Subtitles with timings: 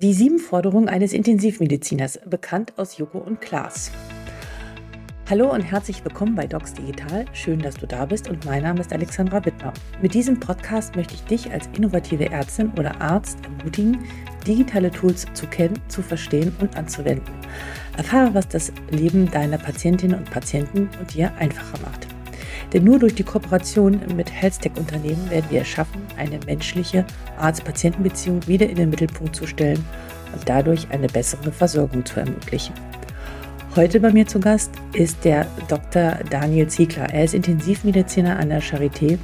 [0.00, 3.90] Die sieben Forderungen eines Intensivmediziners, bekannt aus Joko und Klaas.
[5.28, 7.24] Hallo und herzlich willkommen bei Docs Digital.
[7.32, 9.72] Schön, dass du da bist und mein Name ist Alexandra Wittmer.
[10.00, 13.98] Mit diesem Podcast möchte ich dich als innovative Ärztin oder Arzt ermutigen,
[14.46, 17.34] digitale Tools zu kennen, zu verstehen und anzuwenden.
[17.96, 22.07] Erfahre, was das Leben deiner Patientinnen und Patienten und dir einfacher macht.
[22.72, 27.04] Denn nur durch die Kooperation mit Health-Tech-Unternehmen werden wir es schaffen, eine menschliche
[27.38, 29.84] Arzt-Patienten-Beziehung wieder in den Mittelpunkt zu stellen
[30.34, 32.74] und dadurch eine bessere Versorgung zu ermöglichen.
[33.76, 36.18] Heute bei mir zu Gast ist der Dr.
[36.30, 37.12] Daniel Ziegler.
[37.12, 39.18] Er ist Intensivmediziner an der Charité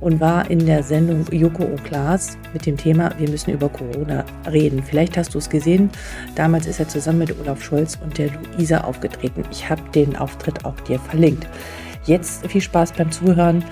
[0.00, 4.24] und war in der Sendung Joko und Klaas mit dem Thema Wir müssen über Corona
[4.50, 4.82] reden.
[4.82, 5.90] Vielleicht hast du es gesehen.
[6.34, 9.44] Damals ist er zusammen mit Olaf Scholz und der Luisa aufgetreten.
[9.50, 11.46] Ich habe den Auftritt auch dir verlinkt.
[12.06, 13.64] Jetzt viel Spaß beim Zuhören.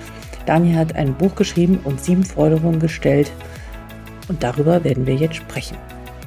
[0.45, 3.31] Daniel hat ein Buch geschrieben und sieben Forderungen gestellt.
[4.27, 5.77] Und darüber werden wir jetzt sprechen.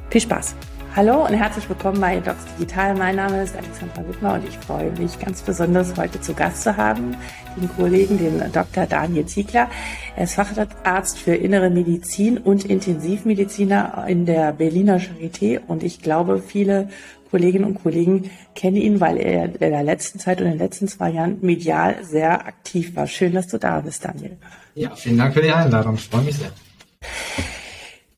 [0.09, 0.57] Viel Spaß!
[0.97, 2.97] Hallo und herzlich willkommen bei Docs Digital.
[2.97, 6.77] Mein Name ist Alexandra Wittmer und ich freue mich ganz besonders heute zu Gast zu
[6.77, 7.15] haben,
[7.57, 8.87] den Kollegen, den Dr.
[8.87, 9.69] Daniel Ziegler.
[10.17, 16.43] Er ist Facharzt für Innere Medizin und Intensivmediziner in der Berliner Charité und ich glaube,
[16.45, 16.89] viele
[17.31, 20.89] Kolleginnen und Kollegen kennen ihn, weil er in der letzten Zeit und in den letzten
[20.89, 23.07] zwei Jahren medial sehr aktiv war.
[23.07, 24.37] Schön, dass du da bist, Daniel.
[24.75, 25.95] Ja, vielen Dank für die Einladung.
[25.95, 26.51] Ich freue mich sehr.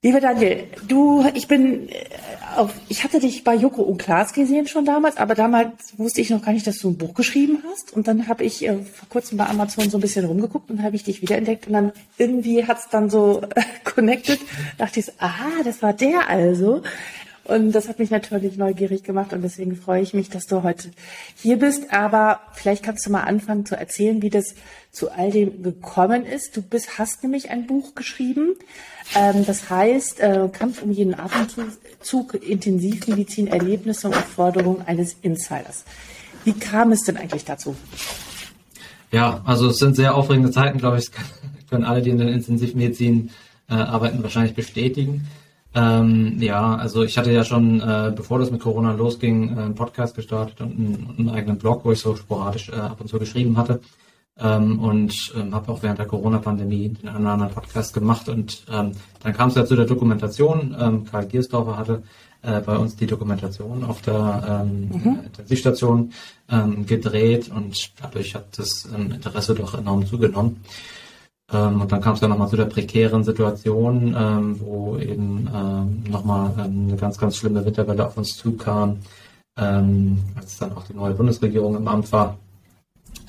[0.03, 1.93] Lieber Daniel, du, ich bin äh,
[2.57, 6.31] auf, ich hatte dich bei Joko und Klaas gesehen schon damals, aber damals wusste ich
[6.31, 7.93] noch gar nicht, dass du ein Buch geschrieben hast.
[7.93, 10.97] Und dann habe ich äh, vor kurzem bei Amazon so ein bisschen rumgeguckt und habe
[10.97, 14.41] ich dich wiederentdeckt und dann irgendwie hat's dann so äh, connected.
[14.79, 16.83] Dachte ich, aha, das war der also.
[17.51, 20.93] Und das hat mich natürlich neugierig gemacht und deswegen freue ich mich, dass du heute
[21.35, 21.93] hier bist.
[21.93, 24.55] Aber vielleicht kannst du mal anfangen zu erzählen, wie das
[24.93, 26.57] zu all dem gekommen ist.
[26.57, 28.55] Du bist, hast nämlich ein Buch geschrieben.
[29.17, 35.85] Ähm, das heißt, äh, Kampf um jeden Atemzug, Intensivmedizin, Erlebnisse und Forderungen eines Insiders.
[36.45, 37.75] Wie kam es denn eigentlich dazu?
[39.11, 41.11] Ja, also es sind sehr aufregende Zeiten, glaube ich,
[41.69, 43.31] können alle, die in der Intensivmedizin
[43.69, 45.27] äh, arbeiten, wahrscheinlich bestätigen.
[45.75, 49.75] Ähm, ja, also ich hatte ja schon, äh, bevor das mit Corona losging, äh, einen
[49.75, 53.19] Podcast gestartet und einen, einen, eigenen Blog, wo ich so sporadisch äh, ab und zu
[53.19, 53.81] geschrieben hatte.
[54.39, 58.29] Ähm, und ähm, habe auch während der Corona-Pandemie den einen oder anderen Podcast gemacht.
[58.29, 58.93] Und ähm,
[59.23, 60.75] dann kam es ja zu der Dokumentation.
[60.79, 62.03] Ähm, Karl Giersdorfer hatte
[62.43, 65.21] äh, bei uns die Dokumentation auf der ähm, mhm.
[65.27, 66.13] Intensivstation
[66.51, 70.63] ähm, gedreht und dadurch hat das ähm, Interesse doch enorm zugenommen.
[71.53, 76.05] Ähm, und dann kam es ja nochmal zu der prekären Situation, ähm, wo eben ähm,
[76.11, 78.99] nochmal ähm, eine ganz, ganz schlimme Winterwelle auf uns zukam,
[79.59, 82.39] ähm, als dann auch die neue Bundesregierung im Amt war.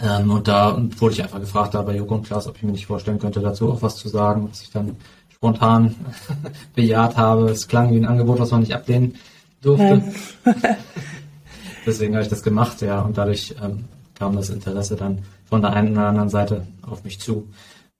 [0.01, 2.71] Ähm, und da wurde ich einfach gefragt, da bei Joko und Klaas, ob ich mir
[2.71, 4.95] nicht vorstellen könnte, dazu auch was zu sagen, was ich dann
[5.29, 5.95] spontan
[6.75, 7.49] bejaht habe.
[7.49, 9.15] Es klang wie ein Angebot, was man nicht ablehnen
[9.61, 10.03] durfte.
[11.85, 15.73] Deswegen habe ich das gemacht, ja, und dadurch ähm, kam das Interesse dann von der
[15.73, 17.47] einen oder anderen Seite auf mich zu.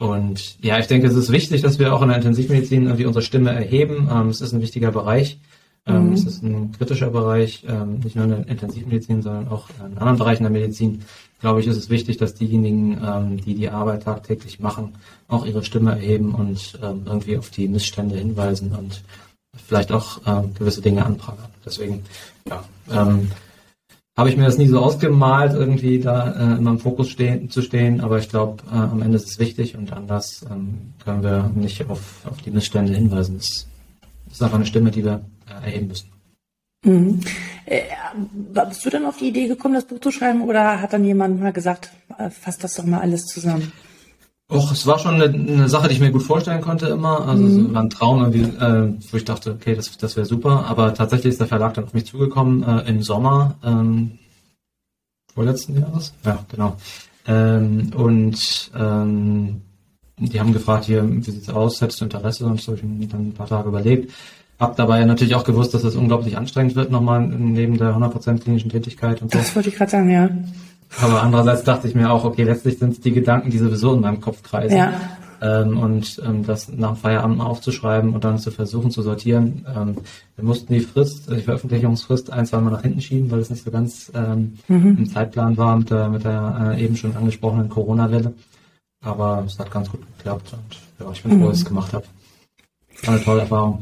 [0.02, 3.22] Und ja, ich denke, es ist wichtig, dass wir auch in der Intensivmedizin irgendwie unsere
[3.22, 4.10] Stimme erheben.
[4.12, 5.40] Ähm, es ist ein wichtiger Bereich.
[5.86, 6.14] Ähm, mhm.
[6.14, 10.18] Es ist ein kritischer Bereich, ähm, nicht nur in der Intensivmedizin, sondern auch in anderen
[10.18, 11.04] Bereichen der Medizin.
[11.40, 14.94] Glaube ich, ist es wichtig, dass diejenigen, ähm, die die Arbeit tagtäglich machen,
[15.28, 19.04] auch ihre Stimme erheben und ähm, irgendwie auf die Missstände hinweisen und
[19.68, 21.50] vielleicht auch ähm, gewisse Dinge anprangern.
[21.64, 22.02] Deswegen,
[22.50, 22.64] ja,
[24.18, 27.62] habe ich mir das nie so ausgemalt, irgendwie da äh, immer im Fokus stehen, zu
[27.62, 31.50] stehen, aber ich glaube, äh, am Ende ist es wichtig und anders ähm, können wir
[31.56, 33.38] nicht auf, auf die Missstände hinweisen.
[33.38, 33.68] Das
[34.32, 36.10] ist einfach eine Stimme, die wir äh, erheben müssen.
[36.84, 37.22] Mhm.
[37.66, 37.84] Äh,
[38.68, 41.40] bist du dann auf die Idee gekommen, das Buch zu schreiben oder hat dann jemand
[41.40, 43.72] mal gesagt, äh, fass das doch mal alles zusammen?
[44.52, 47.26] Och, es war schon eine, eine, Sache, die ich mir gut vorstellen konnte immer.
[47.26, 47.68] Also mhm.
[47.68, 50.66] es war ein Traum, äh, wo ich dachte, okay, das, das wäre super.
[50.68, 54.20] Aber tatsächlich ist der Verlag dann auf mich zugekommen äh, im Sommer ähm,
[55.34, 56.14] vorletzten Jahres.
[56.26, 56.76] Ja, genau.
[57.28, 59.62] Ähm, und ähm,
[60.18, 61.80] die haben gefragt, hier, wie sieht's aus?
[61.80, 62.46] Hättest du Interesse?
[62.46, 64.12] Und so habe ich dann ein paar Tage überlegt.
[64.60, 68.40] Hab dabei natürlich auch gewusst, dass es das unglaublich anstrengend wird, nochmal neben der 100%
[68.40, 69.38] klinischen Tätigkeit und so.
[69.38, 70.30] Das wollte ich gerade sagen, ja.
[71.00, 74.02] Aber andererseits dachte ich mir auch, okay, letztlich sind es die Gedanken, die sowieso in
[74.02, 74.78] meinem Kopf kreisen.
[74.78, 74.94] Ja.
[75.42, 79.66] Ähm, und ähm, das nach dem Feierabend mal aufzuschreiben und dann zu versuchen zu sortieren.
[79.76, 79.96] Ähm,
[80.36, 83.64] wir mussten die Frist, die Veröffentlichungsfrist ein, zwei Mal nach hinten schieben, weil es nicht
[83.64, 84.98] so ganz ähm, mhm.
[85.00, 88.34] im Zeitplan war mit der, mit der äh, eben schon angesprochenen Corona-Welle.
[89.04, 91.94] Aber es hat ganz gut geklappt und ja, ich bin froh, dass ich es gemacht
[91.94, 92.06] habe.
[93.04, 93.82] War eine tolle Erfahrung.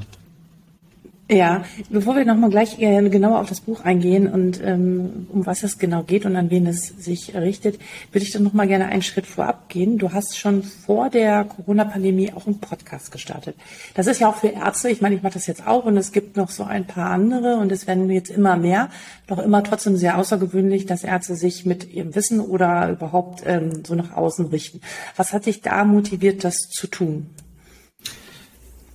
[1.31, 5.61] Ja, bevor wir nochmal gleich äh, genauer auf das Buch eingehen und ähm, um was
[5.61, 7.79] es genau geht und an wen es sich richtet,
[8.11, 9.99] würde ich dann nochmal gerne einen Schritt vorab gehen.
[9.99, 13.55] Du hast schon vor der Corona-Pandemie auch einen Podcast gestartet.
[13.93, 16.11] Das ist ja auch für Ärzte, ich meine, ich mache das jetzt auch und es
[16.11, 18.89] gibt noch so ein paar andere und es werden jetzt immer mehr,
[19.27, 23.93] doch immer trotzdem sehr außergewöhnlich, dass Ärzte sich mit ihrem Wissen oder überhaupt ähm, so
[23.93, 24.81] nach außen richten.
[25.15, 27.29] Was hat dich da motiviert, das zu tun?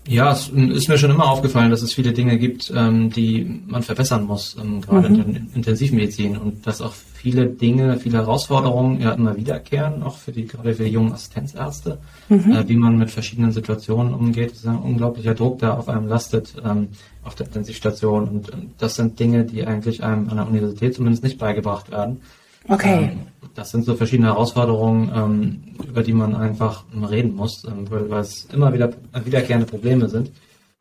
[0.07, 3.83] Ja, es ist mir schon immer aufgefallen, dass es viele Dinge gibt, ähm, die man
[3.83, 5.21] verbessern muss, ähm, gerade mhm.
[5.21, 10.31] in der Intensivmedizin und dass auch viele Dinge, viele Herausforderungen ja immer wiederkehren, auch für
[10.31, 11.99] die gerade für die jungen Assistenzärzte,
[12.29, 12.53] mhm.
[12.53, 14.51] äh, wie man mit verschiedenen Situationen umgeht.
[14.51, 16.89] Das ist ein unglaublicher Druck, der auf einem lastet ähm,
[17.23, 21.39] auf der Intensivstation und das sind Dinge, die eigentlich einem an der Universität zumindest nicht
[21.39, 22.21] beigebracht werden.
[22.69, 23.11] Okay.
[23.13, 28.11] Ähm, das sind so verschiedene Herausforderungen, ähm, über die man einfach reden muss, ähm, weil,
[28.11, 28.93] weil es immer wieder
[29.25, 30.33] wiederkehrende Probleme sind,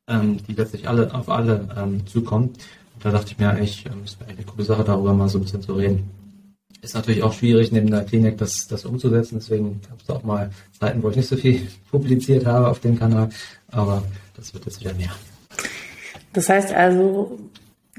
[0.07, 2.49] ähm, die letztlich alle auf alle ähm, zukommen.
[2.95, 5.37] Und da dachte ich mir, ich, ähm, es wäre eine coole Sache, darüber mal so
[5.37, 6.09] ein bisschen zu reden.
[6.81, 10.51] Ist natürlich auch schwierig, neben der Klinik das, das umzusetzen, deswegen gab es auch mal
[10.77, 13.29] Zeiten, wo ich nicht so viel publiziert habe auf dem Kanal,
[13.71, 14.03] aber
[14.35, 15.11] das wird jetzt wieder mehr.
[16.33, 17.39] Das heißt also,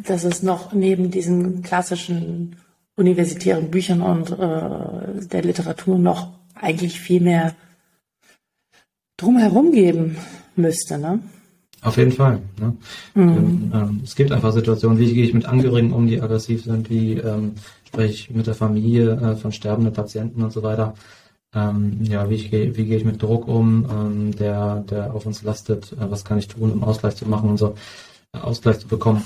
[0.02, 2.56] dass es noch neben diesen klassischen
[2.96, 7.54] universitären Büchern und äh, der Literatur noch eigentlich viel mehr
[9.16, 10.16] drumherum geben
[10.56, 11.20] müsste, ne?
[11.82, 12.40] Auf jeden Fall.
[12.58, 12.76] Ne?
[13.14, 13.70] Mhm.
[13.74, 17.18] Ähm, es gibt einfach Situationen, wie gehe ich mit Angehörigen um, die aggressiv sind, wie
[17.18, 20.94] ähm, spreche ich mit der Familie äh, von sterbenden Patienten und so weiter.
[21.54, 25.26] Ähm, ja, wie, ich gehe, wie gehe ich mit Druck um, ähm, der, der auf
[25.26, 27.74] uns lastet, äh, was kann ich tun, um Ausgleich zu machen und so,
[28.32, 29.22] äh, Ausgleich zu bekommen.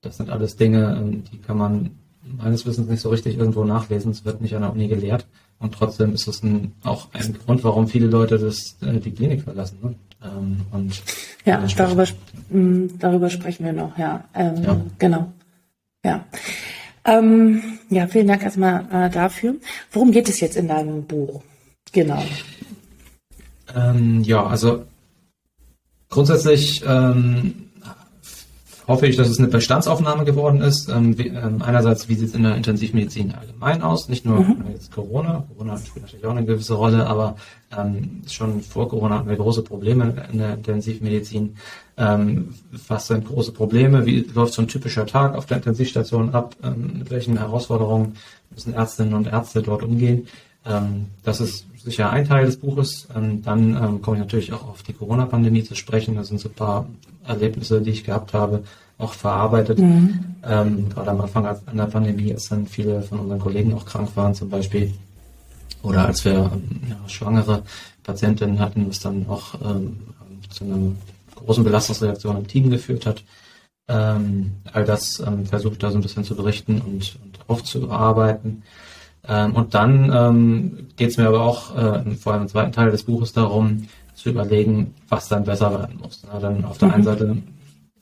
[0.00, 1.90] Das sind alles Dinge, ähm, die kann man
[2.36, 4.10] meines Wissens nicht so richtig irgendwo nachlesen.
[4.10, 5.26] Es wird nicht an der Uni gelehrt.
[5.58, 9.42] Und trotzdem ist es ein, auch ein Grund, warum viele Leute das, äh, die Klinik
[9.42, 9.78] verlassen.
[9.82, 9.94] Ne?
[10.22, 11.02] Ähm, und
[11.44, 12.06] ja, darüber,
[12.50, 14.24] mh, darüber sprechen wir noch, ja.
[14.34, 14.80] Ähm, ja.
[14.98, 15.32] Genau.
[16.04, 16.24] Ja.
[17.04, 19.54] Ähm, ja, vielen Dank erstmal äh, dafür.
[19.92, 21.42] Worum geht es jetzt in deinem Buch?
[21.92, 22.22] Genau.
[23.74, 24.84] Ähm, ja, also
[26.08, 27.69] grundsätzlich ähm,
[28.90, 30.88] hoffe ich, dass es eine Bestandsaufnahme geworden ist.
[30.88, 34.08] Ähm, wie, ähm, einerseits, wie sieht es in der Intensivmedizin allgemein aus?
[34.08, 34.64] Nicht nur mhm.
[34.72, 35.44] jetzt Corona.
[35.56, 37.36] Corona spielt natürlich auch eine gewisse Rolle, aber
[37.76, 41.56] ähm, schon vor Corona hatten wir große Probleme in der Intensivmedizin.
[41.96, 42.54] Ähm,
[42.88, 44.06] was sind große Probleme?
[44.06, 46.56] Wie läuft so ein typischer Tag auf der Intensivstation ab?
[46.64, 48.16] Ähm, mit welchen Herausforderungen
[48.50, 50.26] müssen Ärztinnen und Ärzte dort umgehen?
[50.64, 53.08] Ähm, das ist sicher ein Teil des Buches.
[53.14, 56.16] Ähm, dann ähm, komme ich natürlich auch auf die Corona-Pandemie zu sprechen.
[56.16, 56.86] Das sind so ein paar
[57.24, 58.64] Erlebnisse, die ich gehabt habe,
[58.98, 59.78] auch verarbeitet.
[59.78, 60.36] Mhm.
[60.42, 64.34] Gerade am Anfang an der Pandemie, als dann viele von unseren Kollegen auch krank waren
[64.34, 64.92] zum Beispiel.
[65.82, 67.62] Oder als wir ja, schwangere
[68.02, 69.96] Patientinnen hatten, was dann auch ähm,
[70.50, 70.92] zu einer
[71.34, 73.24] großen Belastungsreaktion im Team geführt hat.
[73.88, 78.62] Ähm, all das ähm, versuche ich da so ein bisschen zu berichten und, und aufzuarbeiten.
[79.28, 82.90] Ähm, und dann ähm, geht es mir aber auch äh, vor allem im zweiten Teil
[82.90, 86.22] des Buches darum, zu überlegen, was dann besser werden muss.
[86.26, 86.94] Na, dann auf der mhm.
[86.94, 87.36] einen Seite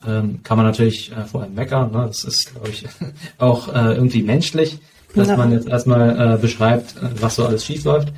[0.05, 1.91] ähm, kann man natürlich äh, vor allem meckern.
[1.91, 2.05] Ne?
[2.07, 2.87] Das ist, glaube ich,
[3.37, 4.79] auch äh, irgendwie menschlich,
[5.15, 5.37] dass ja.
[5.37, 8.13] man jetzt erstmal äh, beschreibt, äh, was so alles schief läuft.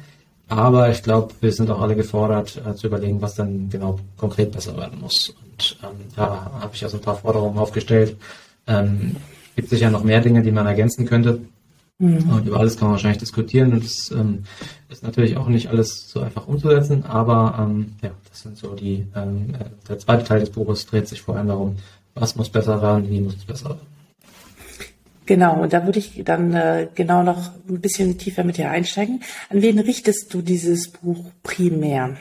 [0.47, 4.51] Aber ich glaube, wir sind auch alle gefordert, äh, zu überlegen, was dann genau konkret
[4.51, 5.29] besser werden muss.
[5.29, 8.17] Und ähm, da habe ich also ein paar Forderungen aufgestellt.
[8.67, 9.15] Ähm,
[9.55, 11.39] gibt sicher noch mehr Dinge, die man ergänzen könnte.
[12.01, 12.29] Mhm.
[12.31, 13.73] Und über alles kann man wahrscheinlich diskutieren.
[13.73, 14.43] Und das ähm,
[14.89, 19.05] ist natürlich auch nicht alles so einfach umzusetzen, aber ähm, ja, das sind so die,
[19.15, 21.75] ähm, äh, der zweite Teil des Buches dreht sich vor allem darum,
[22.15, 23.87] was muss besser werden, wie muss es besser werden.
[25.27, 29.21] Genau, und da würde ich dann äh, genau noch ein bisschen tiefer mit dir einsteigen.
[29.49, 32.17] An wen richtest du dieses Buch primär?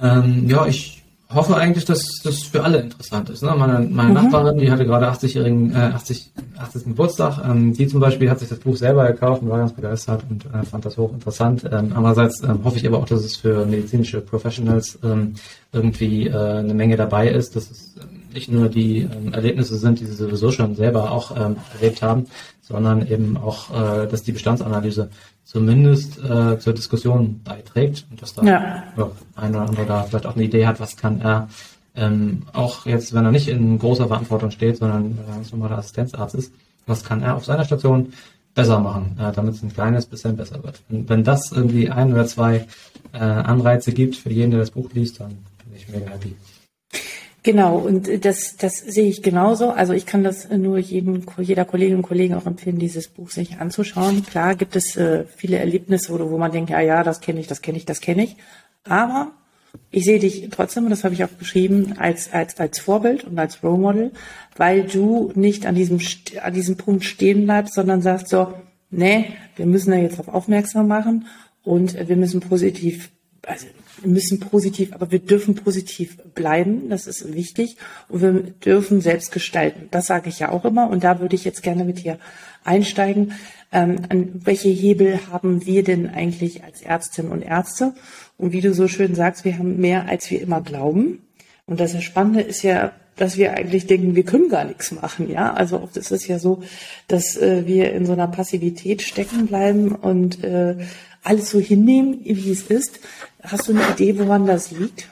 [0.00, 1.01] Ähm, ja, ich
[1.34, 3.42] hoffe eigentlich, dass das für alle interessant ist.
[3.42, 3.54] Ne?
[3.56, 4.14] Meine, meine mhm.
[4.14, 6.84] Nachbarin, die hatte gerade 80-jährigen, äh, 80, 80.
[6.84, 7.42] Geburtstag.
[7.44, 10.46] Ähm, die zum Beispiel hat sich das Buch selber gekauft und war ganz begeistert und
[10.46, 11.64] äh, fand das hochinteressant.
[11.64, 15.34] Ähm, andererseits ähm, hoffe ich aber auch, dass es für medizinische Professionals ähm,
[15.72, 20.00] irgendwie äh, eine Menge dabei ist, dass es ähm, nicht nur die ähm, Erlebnisse sind,
[20.00, 22.26] die sie sowieso schon selber auch ähm, erlebt haben,
[22.60, 25.10] sondern eben auch, äh, dass die Bestandsanalyse
[25.44, 28.82] zumindest äh, zur Diskussion beiträgt und dass da ja.
[29.36, 31.48] ein oder andere da vielleicht auch eine Idee hat, was kann er
[31.94, 36.34] ähm, auch jetzt, wenn er nicht in großer Verantwortung steht, sondern äh, ganz normaler Assistenzarzt
[36.34, 36.52] ist,
[36.86, 38.12] was kann er auf seiner Station
[38.54, 40.80] besser machen, äh, damit es ein kleines bisschen besser wird.
[40.88, 42.66] Und wenn das irgendwie ein oder zwei
[43.12, 45.30] äh, Anreize gibt für jeden, der das Buch liest, dann
[45.64, 46.34] bin ich mega happy.
[47.44, 49.70] Genau, und das, das sehe ich genauso.
[49.70, 53.58] Also ich kann das nur jedem, jeder Kollegin und Kollegen auch empfehlen, dieses Buch sich
[53.58, 54.24] anzuschauen.
[54.24, 57.48] Klar gibt es äh, viele Erlebnisse, wo, wo man denkt, ja, ja, das kenne ich,
[57.48, 58.36] das kenne ich, das kenne ich.
[58.84, 59.32] Aber
[59.90, 63.36] ich sehe dich trotzdem, und das habe ich auch geschrieben, als, als, als Vorbild und
[63.38, 64.12] als Role Model,
[64.56, 65.98] weil du nicht an diesem,
[66.42, 68.54] an diesem Punkt stehen bleibst, sondern sagst so,
[68.90, 71.26] nee, wir müssen da jetzt darauf aufmerksam machen
[71.64, 73.10] und wir müssen positiv,
[73.44, 73.66] also
[74.02, 76.88] wir müssen positiv, aber wir dürfen positiv bleiben.
[76.88, 77.76] Das ist wichtig.
[78.08, 79.88] Und wir dürfen selbst gestalten.
[79.90, 80.90] Das sage ich ja auch immer.
[80.90, 82.18] Und da würde ich jetzt gerne mit dir
[82.64, 83.32] einsteigen.
[83.72, 87.94] Ähm, an welche Hebel haben wir denn eigentlich als Ärztinnen und Ärzte?
[88.36, 91.22] Und wie du so schön sagst, wir haben mehr, als wir immer glauben.
[91.66, 95.52] Und das Spannende ist ja, dass wir eigentlich denken, wir können gar nichts machen, ja.
[95.52, 96.62] Also oft ist es ja so,
[97.08, 100.76] dass äh, wir in so einer Passivität stecken bleiben und äh,
[101.22, 103.00] alles so hinnehmen, wie es ist.
[103.42, 105.08] Hast du eine Idee, woran das liegt?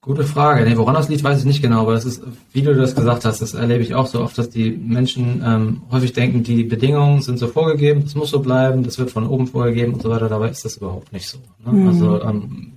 [0.00, 0.64] Gute Frage.
[0.64, 2.22] Nee, woran das liegt, weiß ich nicht genau, aber das ist,
[2.52, 5.82] wie du das gesagt hast, das erlebe ich auch so oft, dass die Menschen ähm,
[5.90, 9.48] häufig denken, die Bedingungen sind so vorgegeben, das muss so bleiben, das wird von oben
[9.48, 11.38] vorgegeben und so weiter, dabei ist das überhaupt nicht so.
[11.66, 11.72] Ne?
[11.72, 11.88] Mhm.
[11.88, 12.72] Also ähm,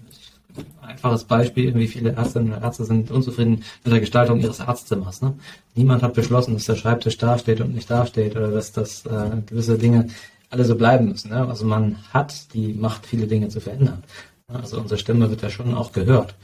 [0.92, 5.22] einfaches Beispiel, wie viele Ärztinnen und Ärzte sind unzufrieden mit der Gestaltung ihres Arztzimmers.
[5.22, 5.34] Ne?
[5.76, 9.78] Niemand hat beschlossen, dass der Schreibtisch dasteht und nicht dasteht oder dass das äh, gewisse
[9.78, 10.08] Dinge
[10.50, 11.32] alle so bleiben müssen.
[11.32, 11.48] Ne?
[11.48, 14.04] Also man hat die Macht, viele Dinge zu verändern.
[14.50, 14.60] Ne?
[14.60, 16.36] Also unsere Stimme wird ja schon auch gehört.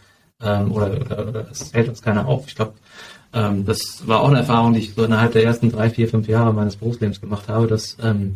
[0.41, 2.47] Ähm, oder, oder, oder es hält uns keiner auf.
[2.47, 2.73] Ich glaube,
[3.33, 6.27] ähm, das war auch eine Erfahrung, die ich so innerhalb der ersten drei, vier, fünf
[6.27, 8.35] Jahre meines Berufslebens gemacht habe, dass ähm,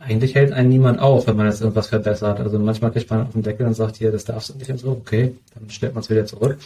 [0.00, 2.40] eigentlich hält einen niemand auf, wenn man jetzt irgendwas verbessert.
[2.40, 4.78] Also manchmal kriegt man auf den Deckel und sagt hier, das darfst du nicht und
[4.78, 6.58] so, okay, dann stellt man es wieder zurück.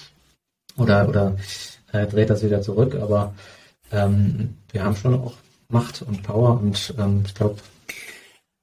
[0.76, 1.36] Oder, oder
[1.92, 2.96] äh, dreht das wieder zurück.
[3.00, 3.34] Aber
[3.92, 5.34] ähm, wir haben schon auch
[5.68, 7.56] Macht und Power und ähm, ich glaube,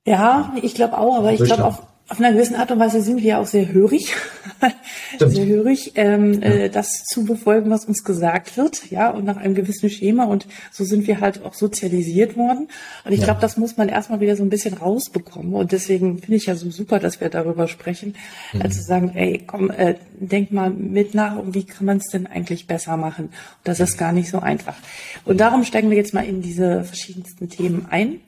[0.06, 3.22] ja, ich glaube auch, aber ich glaube auf, auf einer gewissen Art und Weise sind
[3.24, 4.14] wir auch sehr hörig,
[5.20, 6.50] sehr hörig, ähm, ja.
[6.50, 10.26] äh, das zu befolgen, was uns gesagt wird, ja, und nach einem gewissen Schema.
[10.26, 12.68] Und so sind wir halt auch sozialisiert worden.
[13.06, 13.26] Und ich ja.
[13.26, 15.54] glaube, das muss man erstmal wieder so ein bisschen rausbekommen.
[15.54, 18.16] Und deswegen finde ich ja so super, dass wir darüber sprechen,
[18.52, 18.62] mhm.
[18.62, 22.28] also sagen, ey, komm, äh, denk mal mit nach, und wie kann man es denn
[22.28, 23.26] eigentlich besser machen?
[23.26, 24.76] Und das ist gar nicht so einfach.
[25.24, 28.20] Und darum steigen wir jetzt mal in diese verschiedensten Themen ein.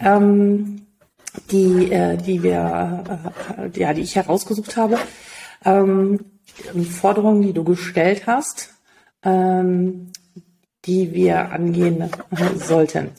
[0.00, 0.85] Ähm,
[1.50, 3.04] die, äh, die wir,
[3.58, 4.98] äh, ja, die ich herausgesucht habe.
[5.64, 6.20] Ähm,
[6.90, 8.74] Forderungen, die du gestellt hast,
[9.22, 10.12] ähm,
[10.84, 12.10] die wir angehen
[12.56, 13.10] sollten.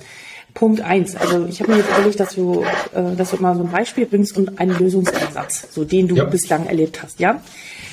[0.54, 1.16] Punkt eins.
[1.16, 4.08] Also ich habe mir jetzt überlegt, dass du, äh, dass du mal so ein Beispiel
[4.08, 6.26] bringst und einen Lösungsansatz, so den du ja.
[6.26, 7.20] bislang erlebt hast.
[7.20, 7.42] Ja.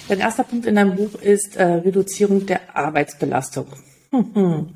[0.08, 3.66] Dein erster Punkt in deinem Buch ist äh, Reduzierung der Arbeitsbelastung.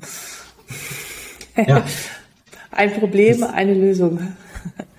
[1.67, 1.83] Ja.
[2.71, 4.19] Ein Problem, eine Lösung.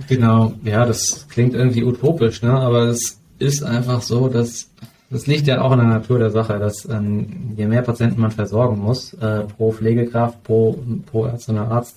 [0.09, 2.53] Genau, ja, das klingt irgendwie utopisch, ne?
[2.53, 4.71] aber es ist einfach so, dass
[5.11, 8.31] das liegt ja auch in der Natur der Sache, dass ähm, je mehr Patienten man
[8.31, 11.97] versorgen muss, äh, pro Pflegekraft, pro, pro Arzt oder Arzt,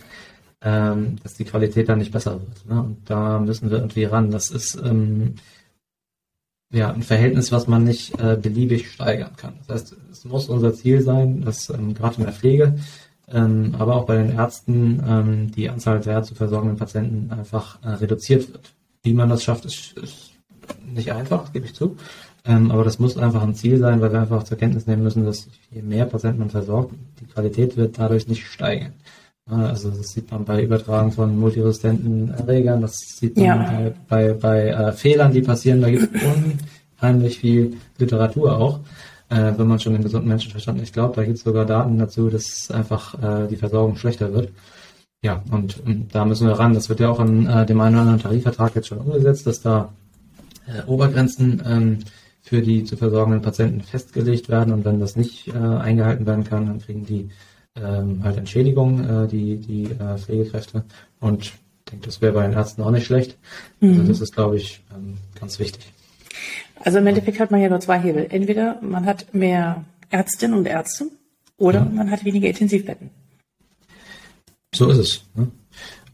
[0.64, 2.66] ähm, dass die Qualität dann nicht besser wird.
[2.68, 2.82] Ne?
[2.82, 4.32] Und da müssen wir irgendwie ran.
[4.32, 5.36] Das ist ähm,
[6.72, 9.54] ja ein Verhältnis, was man nicht äh, beliebig steigern kann.
[9.68, 12.76] Das heißt, es muss unser Ziel sein, dass ähm, gerade in der Pflege
[13.32, 17.90] ähm, aber auch bei den Ärzten ähm, die Anzahl der zu versorgenden Patienten einfach äh,
[17.90, 18.74] reduziert wird.
[19.02, 20.32] Wie man das schafft, ist, ist
[20.86, 21.98] nicht einfach, gebe ich zu.
[22.46, 25.26] Ähm, aber das muss einfach ein Ziel sein, weil wir einfach zur Kenntnis nehmen müssen,
[25.26, 28.94] dass je mehr Patienten man versorgt, die Qualität wird dadurch nicht steigen.
[29.46, 33.56] Also das sieht man bei Übertragung von multiresistenten Erregern, das sieht man ja.
[33.58, 36.22] bei, bei, bei äh, Fehlern, die passieren, da gibt es
[37.02, 38.80] unheimlich viel Literatur auch
[39.34, 41.18] äh, wenn man schon den gesunden Menschenverstand nicht glaubt.
[41.18, 44.50] Da gibt es sogar Daten dazu, dass einfach äh, die Versorgung schlechter wird.
[45.24, 46.74] Ja, und, und, da müssen wir ran.
[46.74, 49.62] Das wird ja auch in äh, dem einen oder anderen Tarifvertrag jetzt schon umgesetzt, dass
[49.62, 49.94] da
[50.68, 52.00] äh, Obergrenzen ähm,
[52.42, 54.74] für die zu versorgenden Patienten festgelegt werden.
[54.74, 57.30] Und wenn das nicht äh, eingehalten werden kann, dann kriegen die
[57.76, 60.84] ähm, halt Entschädigung, äh, die, die Pflegekräfte.
[61.20, 61.54] Und ich
[61.90, 63.38] denke, das wäre bei den Ärzten auch nicht schlecht.
[63.82, 64.00] Also mhm.
[64.00, 65.94] Also das ist, glaube ich, ähm, ganz wichtig.
[66.84, 68.28] Also im Endeffekt hat man ja nur zwei Hebel.
[68.30, 71.06] Entweder man hat mehr Ärztinnen und Ärzte
[71.58, 71.86] oder ja.
[71.86, 73.10] man hat weniger Intensivbetten.
[74.76, 75.24] So ist es.
[75.36, 75.48] Ne?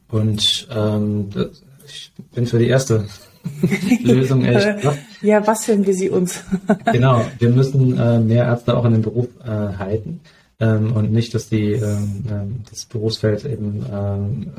[0.10, 1.30] Und ähm,
[1.88, 3.08] ich bin für die erste
[4.04, 4.84] Lösung echt.
[4.84, 4.98] Ne?
[5.22, 6.44] ja, was hören wir sie uns?
[6.92, 10.20] genau, wir müssen äh, mehr Ärzte auch in den Beruf äh, halten
[10.60, 14.52] ähm, und nicht, dass die ähm, ähm das Berufsfeld eben ähm,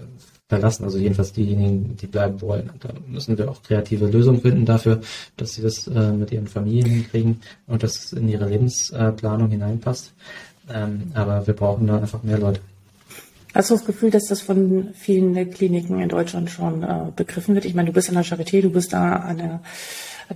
[0.50, 2.68] verlassen, also jedenfalls diejenigen, die bleiben wollen.
[2.70, 5.00] Und da müssen wir auch kreative Lösungen finden dafür,
[5.36, 10.12] dass sie das äh, mit ihren Familien hinkriegen und dass es in ihre Lebensplanung hineinpasst.
[10.68, 12.60] Ähm, aber wir brauchen da einfach mehr Leute.
[13.54, 17.64] Hast du das Gefühl, dass das von vielen Kliniken in Deutschland schon äh, begriffen wird?
[17.64, 19.60] Ich meine, du bist an der Charité, du bist da an der,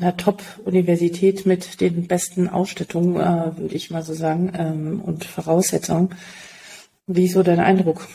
[0.00, 6.10] der Top-Universität mit den besten Ausstattungen, äh, würde ich mal so sagen, ähm, und Voraussetzungen.
[7.08, 8.06] Wie ist so dein Eindruck?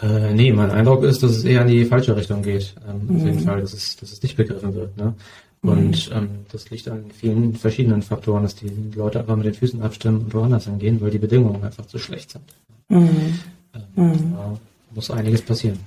[0.00, 2.74] Äh, nee, mein Eindruck ist, dass es eher in die falsche Richtung geht.
[2.88, 3.16] Ähm, mhm.
[3.16, 3.44] Auf jeden mhm.
[3.44, 4.96] Fall, dass es, dass es nicht begriffen wird.
[4.96, 5.14] Ne?
[5.62, 9.80] Und ähm, das liegt an vielen verschiedenen Faktoren, dass die Leute einfach mit den Füßen
[9.82, 12.44] abstimmen und woanders hingehen, weil die Bedingungen einfach zu schlecht sind.
[12.88, 13.38] Mhm.
[13.74, 14.32] Ähm, mhm.
[14.34, 14.58] Da
[14.94, 15.78] muss einiges passieren.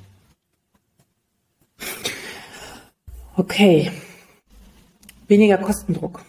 [3.35, 3.91] Okay.
[5.27, 6.21] Weniger Kostendruck.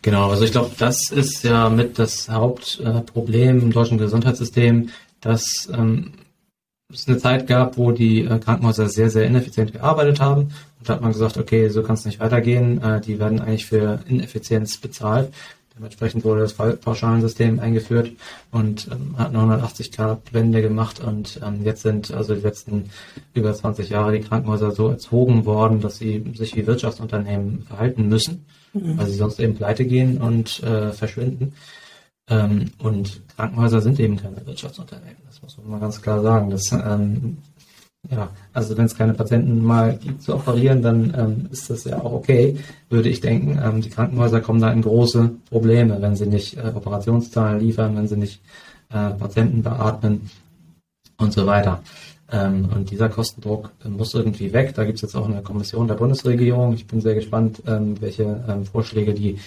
[0.00, 4.90] Genau, also ich glaube, das ist ja mit das Hauptproblem im deutschen Gesundheitssystem,
[5.20, 6.12] dass ähm,
[6.90, 10.44] es eine Zeit gab, wo die äh, Krankenhäuser sehr, sehr ineffizient gearbeitet haben.
[10.78, 12.82] Und da hat man gesagt, okay, so kann es nicht weitergehen.
[12.82, 15.30] Äh, die werden eigentlich für Ineffizienz bezahlt.
[15.76, 18.12] Dementsprechend wurde das Pauschalensystem eingeführt
[18.50, 21.00] und ähm, hat eine 180-Grad-Wende gemacht.
[21.00, 22.90] Und ähm, jetzt sind also die letzten
[23.34, 28.46] über 20 Jahre die Krankenhäuser so erzogen worden, dass sie sich wie Wirtschaftsunternehmen verhalten müssen,
[28.72, 28.96] mhm.
[28.96, 31.52] weil sie sonst eben pleite gehen und äh, verschwinden.
[32.30, 35.16] Ähm, und Krankenhäuser sind eben keine Wirtschaftsunternehmen.
[35.26, 36.50] Das muss man mal ganz klar sagen.
[36.50, 37.38] Das, ähm,
[38.10, 42.00] ja, also wenn es keine Patienten mal gibt zu operieren, dann ähm, ist das ja
[42.00, 42.56] auch okay,
[42.90, 43.58] würde ich denken.
[43.62, 48.08] Ähm, die Krankenhäuser kommen da in große Probleme, wenn sie nicht äh, Operationszahlen liefern, wenn
[48.08, 48.40] sie nicht
[48.90, 50.30] äh, Patienten beatmen
[51.18, 51.82] und so weiter.
[52.30, 54.74] Ähm, und dieser Kostendruck muss irgendwie weg.
[54.74, 56.74] Da gibt es jetzt auch eine Kommission der Bundesregierung.
[56.74, 59.38] Ich bin sehr gespannt, ähm, welche ähm, Vorschläge die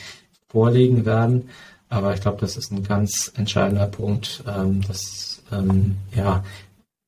[0.49, 1.49] vorlegen werden.
[1.91, 6.41] Aber ich glaube, das ist ein ganz entscheidender Punkt, ähm, dass ähm, ja,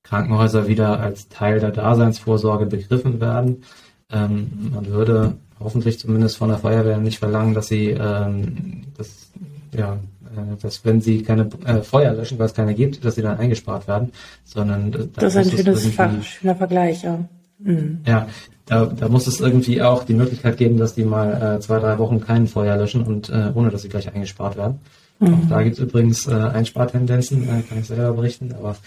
[0.03, 3.63] Krankenhäuser wieder als Teil der Daseinsvorsorge begriffen werden.
[4.11, 9.31] Ähm, man würde hoffentlich zumindest von der Feuerwehr nicht verlangen, dass sie ähm, das,
[9.73, 13.21] ja, äh, dass wenn sie keine äh, Feuer löschen, weil es keine gibt, dass sie
[13.21, 14.11] dann eingespart werden,
[14.43, 17.23] sondern da das ist ein schönes, schöner Vergleich, ja.
[17.59, 18.01] Mhm.
[18.05, 18.27] Ja,
[18.65, 21.97] da, da muss es irgendwie auch die Möglichkeit geben, dass die mal äh, zwei, drei
[21.99, 24.79] Wochen kein Feuer löschen und äh, ohne dass sie gleich eingespart werden.
[25.19, 25.33] Mhm.
[25.33, 28.77] Auch da gibt es übrigens äh, Einspartendenzen, äh, kann ich selber berichten, aber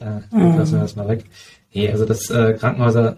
[0.00, 0.56] äh, mhm.
[0.56, 1.24] lassen wir das mal weg.
[1.72, 3.16] Nee, also das äh, Krankenhäuser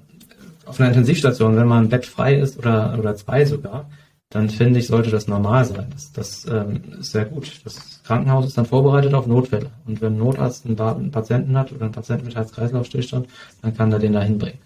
[0.64, 3.88] auf einer Intensivstation, wenn man ein Bett frei ist oder, oder zwei sogar,
[4.30, 5.86] dann finde ich, sollte das normal sein.
[5.92, 7.60] Das, das ähm, ist sehr gut.
[7.64, 9.70] Das Krankenhaus ist dann vorbereitet auf Notfälle.
[9.86, 13.28] Und wenn ein Notarzt einen, einen Patienten hat oder einen Patienten mit Herz-Kreislauf-Stillstand,
[13.62, 14.58] dann kann er den da hinbringen.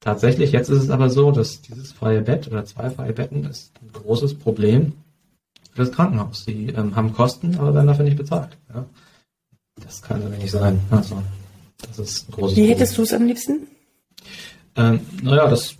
[0.00, 3.72] Tatsächlich, jetzt ist es aber so, dass dieses freie Bett oder zwei freie Betten ist
[3.82, 4.92] ein großes Problem
[5.72, 6.44] für das Krankenhaus.
[6.44, 8.56] Sie ähm, haben Kosten, aber werden dafür nicht bezahlt.
[8.72, 8.84] Ja?
[9.84, 10.80] Das kann so nicht sein.
[10.90, 11.22] Also,
[11.82, 13.66] das ist ein großes Wie hättest du es am liebsten?
[14.76, 15.74] Ähm, naja, das,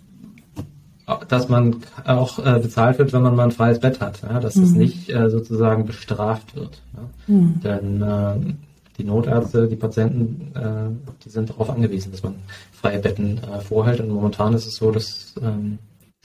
[1.29, 4.21] dass man auch äh, bezahlt wird, wenn man mal ein freies Bett hat.
[4.21, 4.41] Ja?
[4.41, 4.63] Dass mhm.
[4.63, 6.81] es nicht äh, sozusagen bestraft wird.
[6.93, 7.33] Ja?
[7.33, 7.61] Mhm.
[7.61, 8.53] Denn äh,
[8.97, 12.35] die Notärzte, die Patienten, äh, die sind darauf angewiesen, dass man
[12.81, 13.99] freie Betten äh, vorhält.
[13.99, 15.79] Und momentan ist es so, dass ähm,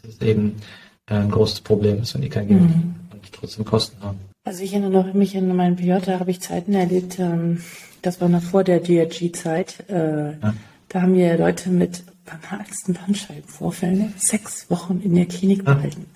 [0.07, 0.57] es eben
[1.09, 2.95] äh, ein großes Problem ist, wenn die kein Geld mhm.
[3.12, 4.19] und trotzdem Kosten haben.
[4.45, 7.62] Also ich erinnere noch mich an meinen PJ, da habe ich Zeiten erlebt, ähm,
[8.03, 9.88] das war noch vor der DRG-Zeit.
[9.88, 10.55] Äh, ja.
[10.88, 16.07] Da haben wir Leute mit banalsten Bandscheibenvorfällen sechs Wochen in der Klinik behalten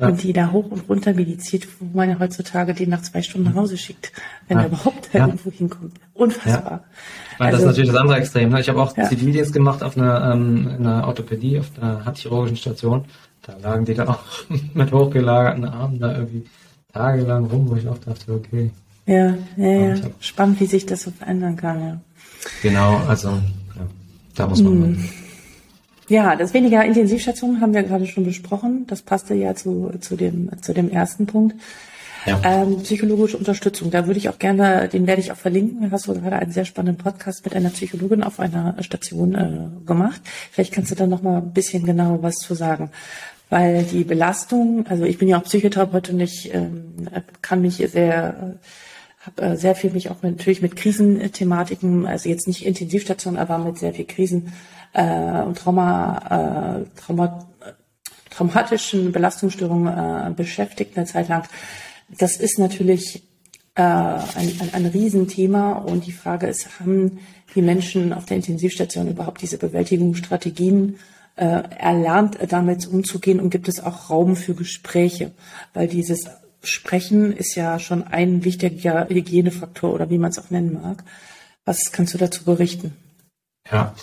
[0.00, 0.08] ja.
[0.08, 3.48] und die da hoch und runter mediziert, wo man ja heutzutage den nach zwei Stunden
[3.48, 4.12] nach Hause schickt,
[4.48, 5.98] wenn er überhaupt irgendwo hinkommt.
[6.14, 6.84] Unfassbar.
[7.38, 8.50] Meine, also, das ist natürlich das andere Extrem.
[8.50, 8.60] Ne?
[8.60, 13.04] Ich habe auch Zivildienst gemacht auf einer, ähm, in einer Orthopädie, auf einer handchirurgischen Station.
[13.42, 14.20] Da lagen die da auch
[14.74, 16.44] mit hochgelagerten Armen da irgendwie
[16.92, 18.70] tagelang rum, wo ich auch dachte, okay.
[19.06, 20.02] Ja, ja, ja.
[20.02, 22.00] Hab, Spannend, wie sich das so verändern kann, ja.
[22.62, 23.86] Genau, also ja,
[24.34, 24.72] da muss man.
[24.72, 25.08] Hm.
[26.08, 28.86] Ja, das weniger Intensivstationen haben wir gerade schon besprochen.
[28.86, 31.56] Das passte ja zu, zu, dem, zu dem ersten Punkt.
[32.26, 32.40] Ja.
[32.44, 35.92] Ähm, psychologische Unterstützung, da würde ich auch gerne, den werde ich auch verlinken.
[35.92, 40.20] Hast du gerade einen sehr spannenden Podcast mit einer Psychologin auf einer Station äh, gemacht.
[40.50, 42.90] Vielleicht kannst du da noch mal ein bisschen genauer was zu sagen.
[43.48, 47.08] Weil die Belastung, also ich bin ja auch Psychotherapeutin und ich ähm,
[47.42, 48.56] kann mich sehr,
[49.20, 53.58] habe äh, sehr viel mich auch mit, natürlich mit Krisenthematiken, also jetzt nicht Intensivstation, aber
[53.58, 54.52] mit sehr viel Krisen
[54.94, 57.46] äh, und Trauma, äh, Trauma,
[58.30, 61.44] traumatischen Belastungsstörungen äh, beschäftigt eine Zeit lang.
[62.08, 63.22] Das ist natürlich
[63.74, 67.18] äh, ein, ein, ein Riesenthema und die Frage ist, haben
[67.54, 70.98] die Menschen auf der Intensivstation überhaupt diese Bewältigungsstrategien
[71.36, 75.32] äh, erlernt, damit umzugehen und gibt es auch Raum für Gespräche?
[75.74, 76.26] Weil dieses
[76.62, 81.04] Sprechen ist ja schon ein wichtiger Hygienefaktor oder wie man es auch nennen mag.
[81.64, 82.94] Was kannst du dazu berichten?
[83.70, 83.94] Ja,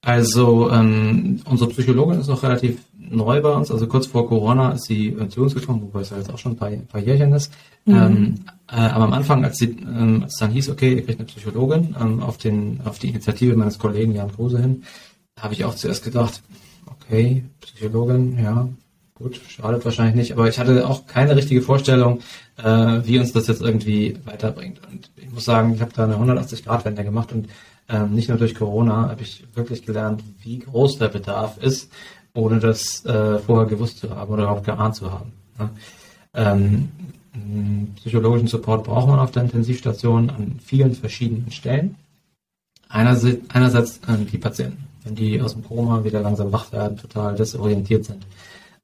[0.00, 2.78] also ähm, unsere Psychologin ist noch relativ
[3.10, 3.70] neu bei uns.
[3.70, 6.38] Also kurz vor Corona ist sie äh, zu uns gekommen, wobei es ja jetzt auch
[6.38, 7.52] schon ein paar, ein paar Jährchen ist.
[7.84, 7.94] Mhm.
[7.94, 8.34] Ähm,
[8.70, 11.26] äh, aber am Anfang, als, sie, ähm, als es dann hieß, okay, ihr kriegt eine
[11.26, 14.84] Psychologin, ähm, auf, den, auf die Initiative meines Kollegen Jan Kruse hin,
[15.38, 16.42] habe ich auch zuerst gedacht,
[16.86, 18.68] okay, Psychologin, ja,
[19.14, 20.32] gut, schadet wahrscheinlich nicht.
[20.32, 22.20] Aber ich hatte auch keine richtige Vorstellung,
[22.62, 24.80] äh, wie uns das jetzt irgendwie weiterbringt.
[24.90, 27.48] Und ich muss sagen, ich habe da eine 180-Grad-Wende gemacht und
[27.88, 31.92] ähm, nicht nur durch Corona habe ich wirklich gelernt, wie groß der Bedarf ist
[32.34, 35.32] ohne das äh, vorher gewusst zu haben oder überhaupt geahnt zu haben.
[35.58, 35.70] Ne?
[36.34, 36.88] Ähm,
[37.96, 41.96] psychologischen Support braucht man auf der Intensivstation an vielen verschiedenen Stellen.
[42.88, 47.34] Einerseits, einerseits äh, die Patienten, wenn die aus dem Koma wieder langsam wach werden, total
[47.34, 48.26] desorientiert sind.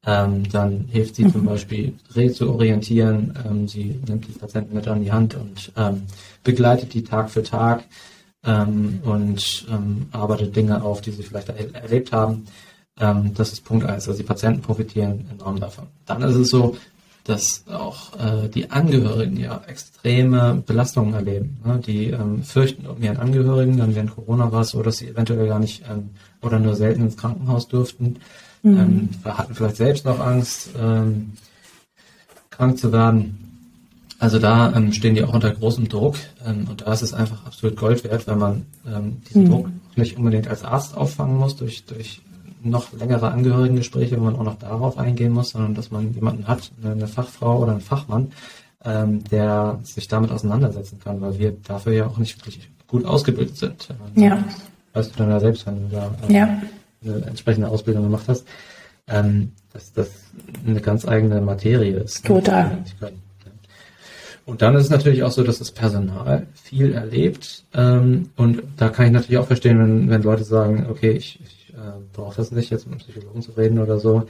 [0.06, 1.32] Ähm, dann hilft sie mhm.
[1.32, 3.34] zum Beispiel rezuorientieren.
[3.46, 6.04] Ähm, sie nimmt die Patienten mit an die Hand und ähm,
[6.42, 7.84] begleitet die Tag für Tag
[8.44, 12.46] ähm, und ähm, arbeitet Dinge auf, die sie vielleicht er erlebt haben.
[12.98, 14.08] Ähm, das ist Punkt eins.
[14.08, 15.86] Also die Patienten profitieren enorm davon.
[16.06, 16.76] Dann ist es so,
[17.24, 21.58] dass auch äh, die Angehörigen ja extreme Belastungen erleben.
[21.64, 21.80] Ne?
[21.84, 25.46] Die ähm, fürchten um ihren Angehörigen, dann während Corona war es so, dass sie eventuell
[25.46, 28.16] gar nicht ähm, oder nur selten ins Krankenhaus durften.
[28.62, 28.78] Mhm.
[28.78, 31.32] Ähm, hatten vielleicht selbst noch Angst, ähm,
[32.50, 33.36] krank zu werden.
[34.18, 37.46] Also da ähm, stehen die auch unter großem Druck ähm, und da ist es einfach
[37.46, 38.66] absolut Gold wert, wenn man
[39.28, 39.48] diesen mhm.
[39.48, 42.22] Druck nicht unbedingt als Arzt auffangen muss durch, durch
[42.62, 46.70] noch längere Angehörigengespräche, wo man auch noch darauf eingehen muss, sondern dass man jemanden hat,
[46.82, 48.32] eine Fachfrau oder einen Fachmann,
[48.84, 53.56] ähm, der sich damit auseinandersetzen kann, weil wir dafür ja auch nicht wirklich gut ausgebildet
[53.56, 53.88] sind.
[54.14, 54.42] Ja.
[54.92, 56.62] Weißt du dann ja selbst, wenn du da ähm, ja.
[57.04, 58.46] eine entsprechende Ausbildung gemacht hast,
[59.06, 60.08] ähm, dass das
[60.66, 62.24] eine ganz eigene Materie ist.
[62.24, 62.78] Total.
[64.46, 67.64] Und dann ist es natürlich auch so, dass das Personal viel erlebt.
[67.72, 71.59] Ähm, und da kann ich natürlich auch verstehen, wenn, wenn Leute sagen, okay, ich, ich
[71.74, 74.26] äh, braucht das nicht, jetzt mit einem Psychologen zu reden oder so.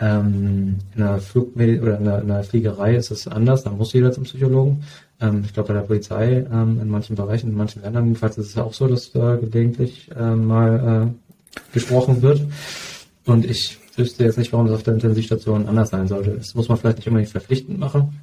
[0.00, 3.92] Ähm, in einer Flugmedi oder in einer, in einer, Fliegerei ist es anders, da muss
[3.92, 4.82] jeder zum Psychologen.
[5.20, 8.48] Ähm, ich glaube bei der Polizei ähm, in manchen Bereichen, in manchen Ländern jedenfalls ist
[8.48, 12.42] es auch so, dass da gelegentlich äh, mal äh, gesprochen wird.
[13.24, 16.32] Und ich wüsste jetzt nicht, warum das auf der Intensivstation anders sein sollte.
[16.32, 18.20] Das muss man vielleicht nicht unbedingt verpflichtend machen.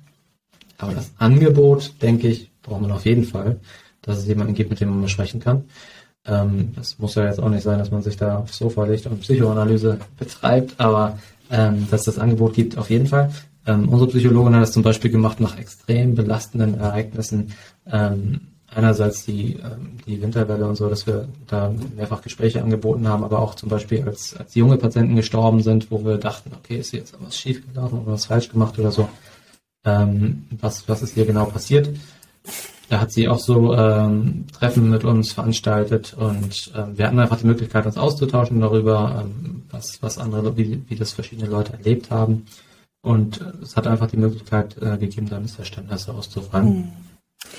[0.77, 3.59] Aber das Angebot, denke ich, braucht man auf jeden Fall,
[4.01, 5.65] dass es jemanden gibt, mit dem man sprechen kann.
[6.25, 9.05] Ähm, das muss ja jetzt auch nicht sein, dass man sich da aufs Sofa legt
[9.07, 11.17] und Psychoanalyse betreibt, aber
[11.49, 13.31] ähm, dass das Angebot gibt, auf jeden Fall.
[13.65, 17.53] Ähm, unsere Psychologin hat das zum Beispiel gemacht nach extrem belastenden Ereignissen.
[17.91, 18.41] Ähm,
[18.73, 23.39] einerseits die, ähm, die Winterwelle und so, dass wir da mehrfach Gespräche angeboten haben, aber
[23.39, 27.01] auch zum Beispiel als, als junge Patienten gestorben sind, wo wir dachten, okay, ist hier
[27.01, 29.09] jetzt was schief gelaufen oder was falsch gemacht oder so.
[29.83, 31.89] Ähm, was, was ist hier genau passiert?
[32.91, 37.39] Da hat sie auch so ähm, Treffen mit uns veranstaltet und ähm, wir hatten einfach
[37.39, 42.11] die Möglichkeit, uns auszutauschen darüber, ähm, was, was andere, wie, wie das verschiedene Leute erlebt
[42.11, 42.47] haben.
[43.01, 46.73] Und äh, es hat einfach die Möglichkeit äh, gegeben, da Missverständnisse auszuräumen.
[46.73, 46.91] Mhm.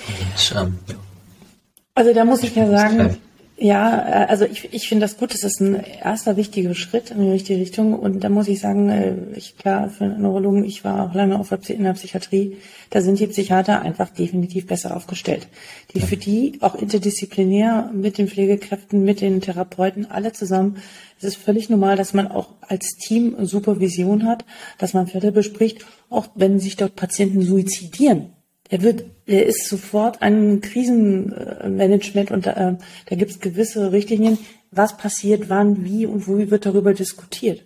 [0.07, 0.95] Und, ähm, ja.
[1.95, 3.17] Also da muss ich ja sagen,
[3.55, 5.33] ja, äh, also ich, ich finde das gut.
[5.33, 7.97] Das ist ein erster wichtiger Schritt in die richtige Richtung.
[7.97, 11.49] Und da muss ich sagen, äh, ich klar für Neurologen, ich war auch lange auf
[11.49, 12.57] der, in der Psychiatrie,
[12.89, 15.47] da sind die Psychiater einfach definitiv besser aufgestellt.
[15.93, 20.77] Die für die auch interdisziplinär mit den Pflegekräften, mit den Therapeuten, alle zusammen.
[21.19, 24.45] Es ist völlig normal, dass man auch als Team Supervision hat,
[24.79, 28.32] dass man Fälle bespricht, auch wenn sich dort Patienten suizidieren
[28.73, 34.39] er wird, er ist sofort ein Krisenmanagement und äh, da gibt es gewisse Richtlinien,
[34.71, 37.63] was passiert, wann, wie und wo wird darüber diskutiert.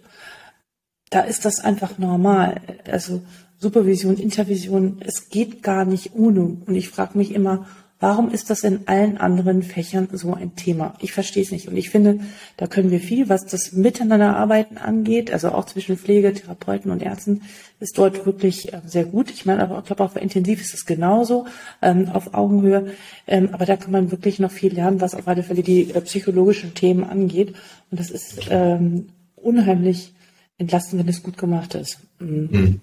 [1.10, 2.60] Da ist das einfach normal.
[2.91, 3.22] Also
[3.58, 6.41] Supervision, Intervision, es geht gar nicht ohne.
[6.65, 7.67] Und ich frage mich immer,
[7.99, 10.93] Warum ist das in allen anderen Fächern so ein Thema?
[10.99, 11.67] Ich verstehe es nicht.
[11.67, 12.19] Und ich finde,
[12.55, 17.41] da können wir viel, was das Miteinanderarbeiten angeht, also auch zwischen Pflege, Therapeuten und Ärzten,
[17.79, 19.31] ist dort wirklich äh, sehr gut.
[19.31, 21.47] Ich meine, aber ich glaube auch bei Intensiv ist es genauso,
[21.81, 22.93] ähm, auf Augenhöhe.
[23.25, 26.01] Ähm, aber da kann man wirklich noch viel lernen, was auf alle Fälle die äh,
[26.01, 27.55] psychologischen Themen angeht.
[27.89, 30.13] Und das ist ähm, unheimlich
[30.60, 31.99] entlastend, wenn es gut gemacht ist.
[32.19, 32.49] Mhm.
[32.51, 32.81] Mhm.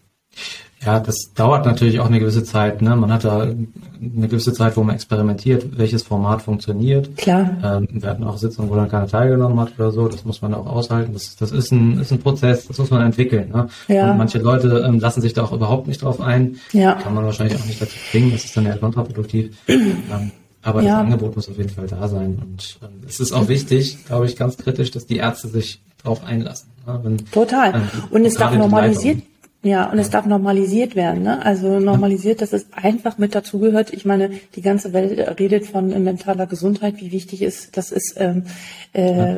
[0.85, 2.83] Ja, das dauert natürlich auch eine gewisse Zeit.
[2.83, 2.95] Ne?
[2.95, 7.17] Man hat da eine gewisse Zeit, wo man experimentiert, welches Format funktioniert.
[7.17, 7.57] Klar.
[7.63, 10.09] Ähm, wir hatten auch Sitzungen, wo dann keiner teilgenommen hat oder so.
[10.09, 11.15] Das muss man auch aushalten.
[11.15, 13.51] Das, das ist, ein, ist ein Prozess, das muss man entwickeln.
[13.51, 13.69] Ne?
[13.89, 14.11] Ja.
[14.11, 16.57] Und manche Leute ähm, lassen sich da auch überhaupt nicht drauf ein.
[16.73, 16.95] Ja.
[16.95, 18.33] Kann man wahrscheinlich auch nicht dazu zwingen.
[18.33, 19.57] Das ist dann eher kontraproduktiv.
[19.69, 20.97] ähm, aber ja.
[20.97, 22.39] das Angebot muss auf jeden Fall da sein.
[22.43, 26.25] Und ähm, es ist auch wichtig, glaube ich, ganz kritisch, dass die Ärzte sich darauf
[26.25, 26.69] einlassen.
[26.87, 27.01] Ne?
[27.03, 27.75] Wenn, Total.
[27.75, 29.23] Ähm, und es darf normalisiert
[29.65, 31.23] ja, und es darf normalisiert werden.
[31.23, 31.45] Ne?
[31.45, 33.93] Also normalisiert, dass es einfach mit dazugehört.
[33.93, 38.45] Ich meine, die ganze Welt redet von mentaler Gesundheit, wie wichtig ist, das ist ähm,
[38.93, 39.37] äh,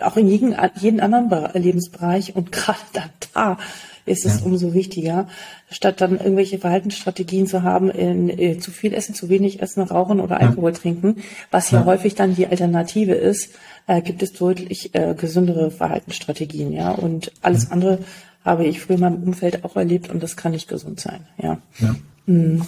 [0.00, 3.58] auch in jeden, jeden anderen Lebensbereich und gerade dann da
[4.06, 4.46] ist es ja.
[4.46, 5.28] umso wichtiger,
[5.70, 10.20] statt dann irgendwelche Verhaltensstrategien zu haben, in, äh, zu viel essen, zu wenig essen, rauchen
[10.20, 10.78] oder Alkohol ja.
[10.78, 13.54] trinken, was ja, ja, häufig dann die Alternative ist,
[13.86, 16.90] äh, gibt es deutlich äh, gesündere Verhaltensstrategien, ja.
[16.90, 18.00] Und alles andere
[18.44, 21.26] habe ich früher in meinem Umfeld auch erlebt und das kann nicht gesund sein.
[21.40, 21.58] Ja.
[21.78, 21.94] ja.
[22.26, 22.62] Mhm.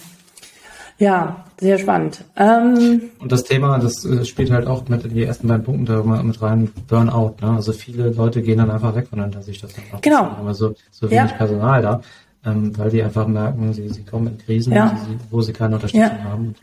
[0.99, 2.25] Ja, sehr spannend.
[2.37, 6.03] Ähm, und das Thema, das äh, spielt halt auch mit in die ersten beiden Punkte
[6.03, 7.37] da mit rein, Burnout.
[7.43, 7.51] Ne?
[7.51, 9.61] Also viele Leute gehen dann einfach weg von hinter sich.
[9.61, 10.23] Das dann genau.
[10.23, 11.37] Aber so, so wenig ja.
[11.37, 12.01] Personal da,
[12.47, 14.99] ähm, weil die einfach merken, sie, sie kommen in Krisen, ja.
[15.07, 16.25] sie, wo sie keine Unterstützung ja.
[16.25, 16.55] haben.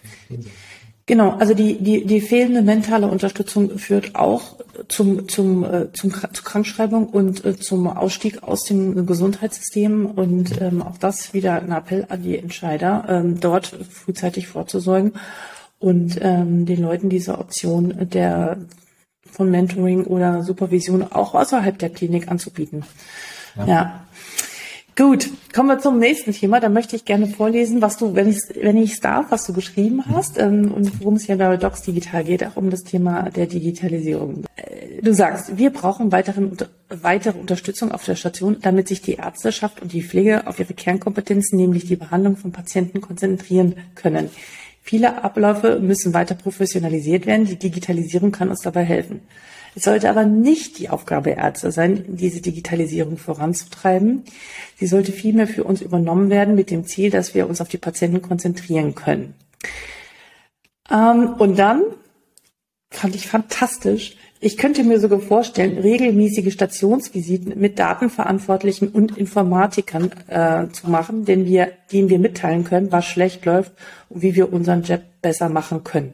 [1.05, 4.55] Genau, also die, die, die fehlende mentale Unterstützung führt auch
[4.87, 10.81] zum, zum, äh, zum, zur Krankschreibung und äh, zum Ausstieg aus dem Gesundheitssystem und ähm,
[10.81, 15.13] auch das wieder ein Appell an die Entscheider, ähm, dort frühzeitig vorzusorgen
[15.77, 18.57] und ähm, den Leuten diese Option der
[19.29, 22.85] von Mentoring oder Supervision auch außerhalb der Klinik anzubieten.
[23.57, 23.65] ja.
[23.65, 23.99] ja.
[24.95, 26.59] Gut, kommen wir zum nächsten Thema.
[26.59, 30.37] Da möchte ich gerne vorlesen, was du, wenn ich wenn darf, was du geschrieben hast
[30.37, 34.43] ähm, und worum es ja bei Docs Digital geht, auch um das Thema der Digitalisierung.
[34.55, 36.55] Äh, du sagst, wir brauchen weiteren,
[36.89, 41.57] weitere Unterstützung auf der Station, damit sich die Ärzteschaft und die Pflege auf ihre Kernkompetenzen,
[41.57, 44.29] nämlich die Behandlung von Patienten, konzentrieren können.
[44.83, 47.45] Viele Abläufe müssen weiter professionalisiert werden.
[47.45, 49.21] Die Digitalisierung kann uns dabei helfen.
[49.75, 54.23] Es sollte aber nicht die Aufgabe Ärzte sein, diese Digitalisierung voranzutreiben.
[54.77, 57.77] Sie sollte vielmehr für uns übernommen werden mit dem Ziel, dass wir uns auf die
[57.77, 59.33] Patienten konzentrieren können.
[60.91, 61.83] Ähm, und dann
[62.91, 64.17] fand ich fantastisch.
[64.39, 71.45] Ich könnte mir sogar vorstellen, regelmäßige Stationsvisiten mit Datenverantwortlichen und Informatikern äh, zu machen, denen
[71.45, 73.71] wir, denen wir mitteilen können, was schlecht läuft
[74.09, 76.13] und wie wir unseren Job besser machen können.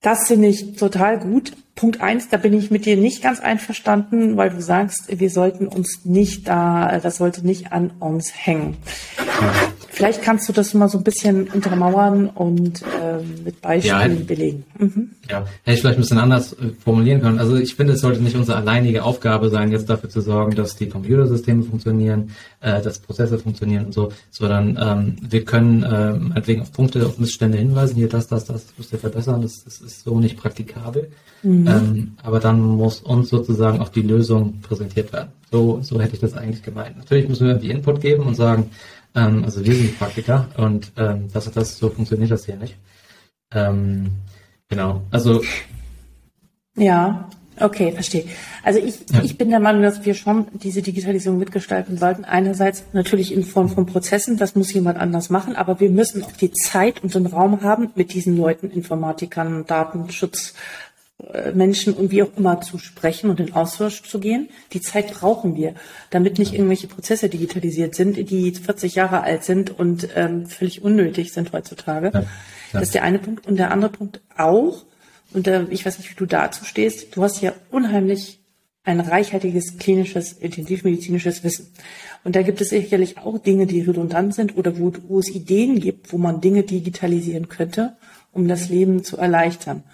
[0.00, 1.52] Das finde ich total gut.
[1.80, 5.66] Punkt eins, da bin ich mit dir nicht ganz einverstanden, weil du sagst, wir sollten
[5.66, 8.76] uns nicht da, das sollte nicht an uns hängen.
[9.88, 14.64] Vielleicht kannst du das mal so ein bisschen untermauern und äh, mit Beispielen ja, belegen.
[14.78, 15.10] Mhm.
[15.28, 17.38] Ja, hätte ich vielleicht ein bisschen anders äh, formulieren können.
[17.38, 20.76] Also ich finde, es sollte nicht unsere alleinige Aufgabe sein, jetzt dafür zu sorgen, dass
[20.76, 26.62] die Computersysteme funktionieren, äh, dass Prozesse funktionieren und so, sondern ähm, wir können äh, meinetwegen
[26.62, 29.80] auf Punkte, auf Missstände hinweisen, hier das, das, das, das müsst ihr verbessern, das, das
[29.80, 31.10] ist so nicht praktikabel.
[31.42, 31.66] Mhm.
[31.70, 35.30] Ähm, aber dann muss uns sozusagen auch die Lösung präsentiert werden.
[35.50, 36.96] So, so hätte ich das eigentlich gemeint.
[36.96, 38.70] Natürlich müssen wir irgendwie Input geben und sagen,
[39.14, 42.76] ähm, also wir sind die Praktiker und ähm, das, das, so funktioniert das hier nicht.
[43.52, 44.10] Ähm,
[44.68, 45.42] genau, also
[46.76, 47.28] ja,
[47.58, 48.24] okay, verstehe.
[48.62, 49.22] Also ich, ja.
[49.22, 52.24] ich bin der Meinung, dass wir schon diese Digitalisierung mitgestalten sollten.
[52.24, 56.32] Einerseits natürlich in Form von Prozessen, das muss jemand anders machen, aber wir müssen auch
[56.32, 60.54] die Zeit und den Raum haben, mit diesen Leuten, Informatikern, Datenschutz,
[61.54, 64.48] Menschen und wie auch immer zu sprechen und in Austausch zu gehen.
[64.72, 65.74] Die Zeit brauchen wir,
[66.10, 71.32] damit nicht irgendwelche Prozesse digitalisiert sind, die 40 Jahre alt sind und ähm, völlig unnötig
[71.32, 72.10] sind heutzutage.
[72.12, 72.26] Ja, ja.
[72.72, 73.46] Das ist der eine Punkt.
[73.46, 74.84] Und der andere Punkt auch,
[75.32, 78.40] und äh, ich weiß nicht, wie du dazu stehst, du hast ja unheimlich
[78.82, 81.72] ein reichhaltiges klinisches, intensivmedizinisches Wissen.
[82.24, 85.80] Und da gibt es sicherlich auch Dinge, die redundant sind oder wo, wo es Ideen
[85.80, 87.96] gibt, wo man Dinge digitalisieren könnte,
[88.32, 89.84] um das Leben zu erleichtern.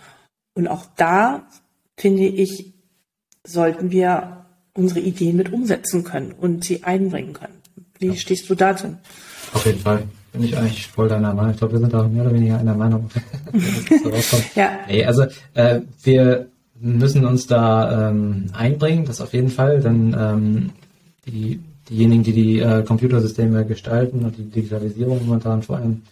[0.57, 1.43] Und auch da,
[1.97, 2.73] finde ich,
[3.45, 7.61] sollten wir unsere Ideen mit umsetzen können und sie einbringen können.
[7.99, 8.15] Wie ja.
[8.15, 8.97] stehst du dazu?
[9.53, 10.03] Auf jeden Fall.
[10.33, 11.53] Bin ich eigentlich voll deiner Meinung.
[11.53, 13.11] Ich glaube, wir sind da mehr oder weniger einer Meinung.
[14.55, 14.71] ja.
[14.89, 16.49] Nee, also äh, wir
[16.81, 20.71] müssen uns da ähm, einbringen, das auf jeden Fall, denn ähm,
[21.27, 26.03] die, diejenigen, die die äh, Computersysteme gestalten und die Digitalisierung momentan vor allem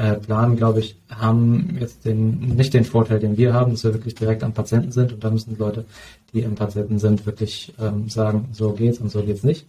[0.00, 3.92] äh, planen, glaube ich, haben jetzt den, nicht den Vorteil, den wir haben, dass wir
[3.92, 5.84] wirklich direkt am Patienten sind und da müssen die Leute,
[6.32, 9.66] die am Patienten sind, wirklich ähm, sagen, so geht's und so geht's nicht.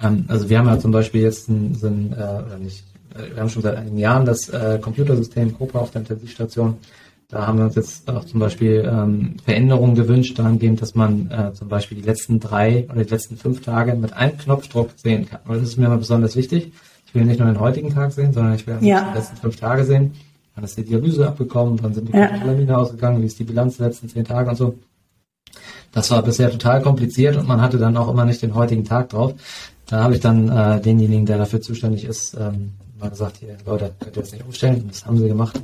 [0.00, 2.84] Ähm, also wir haben ja zum Beispiel jetzt ein, ein äh, oder nicht,
[3.16, 6.76] äh, wir haben schon seit einigen Jahren das äh, Computersystem Copa auf der Intensivstation.
[7.28, 11.52] Da haben wir uns jetzt auch zum Beispiel ähm, Veränderungen gewünscht, dahingehend, dass man äh,
[11.52, 15.40] zum Beispiel die letzten drei oder die letzten fünf Tage mit einem Knopfdruck sehen kann.
[15.48, 16.72] Und das ist mir mal besonders wichtig
[17.14, 19.12] ich will nicht nur den heutigen Tag sehen, sondern ich will ja.
[19.12, 20.14] die letzten fünf Tage sehen.
[20.56, 22.76] Dann ist die Dialyse abgekommen, dann sind die ja.
[22.76, 24.78] ausgegangen, wie ist die Bilanz der letzten zehn Tage und so.
[25.92, 29.10] Das war bisher total kompliziert und man hatte dann auch immer nicht den heutigen Tag
[29.10, 29.34] drauf.
[29.86, 33.92] Da habe ich dann äh, denjenigen, der dafür zuständig ist, ähm, mal gesagt, hier, Leute,
[34.00, 34.84] könnt ihr das nicht umstellen?
[34.88, 35.60] Das haben sie gemacht.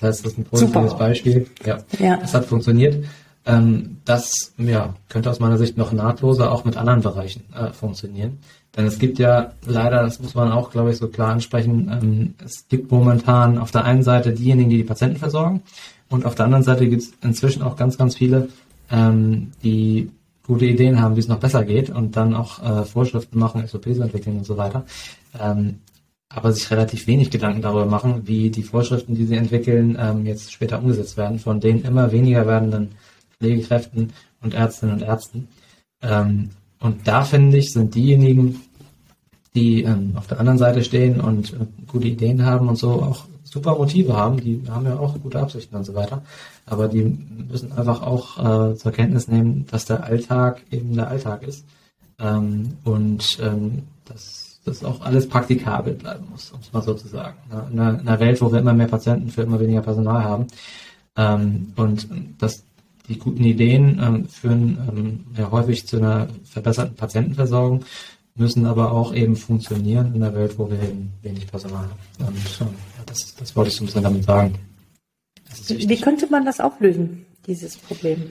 [0.00, 1.04] Das heißt, das ist ein positives Super.
[1.04, 1.46] Beispiel.
[1.66, 3.04] Ja, ja, das hat funktioniert.
[3.44, 8.38] Ähm, das ja, könnte aus meiner Sicht noch nahtloser auch mit anderen Bereichen äh, funktionieren.
[8.76, 12.34] Denn es gibt ja leider, das muss man auch, glaube ich, so klar ansprechen, ähm,
[12.44, 15.62] es gibt momentan auf der einen Seite diejenigen, die die Patienten versorgen
[16.08, 18.48] und auf der anderen Seite gibt es inzwischen auch ganz, ganz viele,
[18.90, 20.10] ähm, die
[20.46, 23.98] gute Ideen haben, wie es noch besser geht und dann auch äh, Vorschriften machen, SOPs
[23.98, 24.84] entwickeln und so weiter.
[25.38, 25.80] Ähm,
[26.28, 30.52] aber sich relativ wenig Gedanken darüber machen, wie die Vorschriften, die sie entwickeln, ähm, jetzt
[30.52, 32.90] später umgesetzt werden, von den immer weniger werdenden
[33.38, 35.48] Pflegekräften und Ärztinnen und Ärzten.
[36.02, 38.60] Ähm, und da finde ich, sind diejenigen,
[39.54, 43.24] die ähm, auf der anderen Seite stehen und äh, gute Ideen haben und so auch
[43.44, 46.22] super Motive haben, die haben ja auch gute Absichten und so weiter,
[46.66, 51.42] aber die müssen einfach auch äh, zur Kenntnis nehmen, dass der Alltag eben der Alltag
[51.44, 51.64] ist.
[52.18, 57.08] Ähm, und ähm, dass das auch alles praktikabel bleiben muss, um es mal so zu
[57.08, 57.36] sagen.
[57.70, 60.46] In einer, in einer, Welt, wo wir immer mehr Patienten für immer weniger Personal haben.
[61.16, 62.08] Ähm, und
[62.38, 62.64] dass
[63.08, 67.84] die guten Ideen ähm, führen ähm, ja häufig zu einer verbesserten Patientenversorgung
[68.36, 71.84] müssen aber auch eben funktionieren in einer Welt, wo wir eben wenig Personal
[72.18, 72.26] haben.
[72.26, 72.66] Und ja,
[73.06, 74.54] das, das wollte ich so ein bisschen damit sagen.
[75.68, 78.24] Wie könnte man das auflösen, dieses Problem?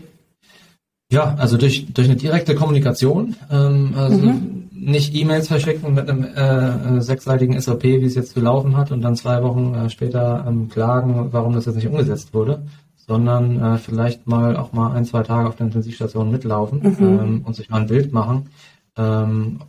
[1.09, 4.69] Ja, also durch, durch eine direkte Kommunikation, ähm, also mhm.
[4.71, 9.01] nicht E-Mails verschicken mit einem äh, sechsseitigen SOP, wie es jetzt zu laufen hat, und
[9.01, 12.63] dann zwei Wochen äh, später ähm, klagen, warum das jetzt nicht umgesetzt wurde,
[13.07, 16.97] sondern äh, vielleicht mal auch mal ein, zwei Tage auf der Intensivstation mitlaufen mhm.
[16.99, 18.49] ähm, und sich mal ein Bild machen,
[18.97, 19.59] ähm,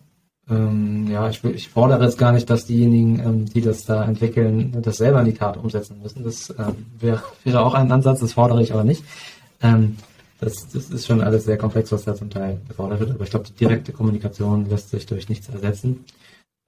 [0.49, 4.77] ähm, ja, ich, ich fordere jetzt gar nicht, dass diejenigen, ähm, die das da entwickeln,
[4.83, 6.23] das selber in die Tat umsetzen müssen.
[6.23, 9.03] Das ähm, wäre, wäre auch ein Ansatz, das fordere ich aber nicht.
[9.63, 9.97] Ähm,
[10.41, 13.31] das, das ist schon alles sehr komplex, was da zum Teil gefordert wird, aber ich
[13.31, 16.05] glaube, die direkte Kommunikation lässt sich durch nichts ersetzen.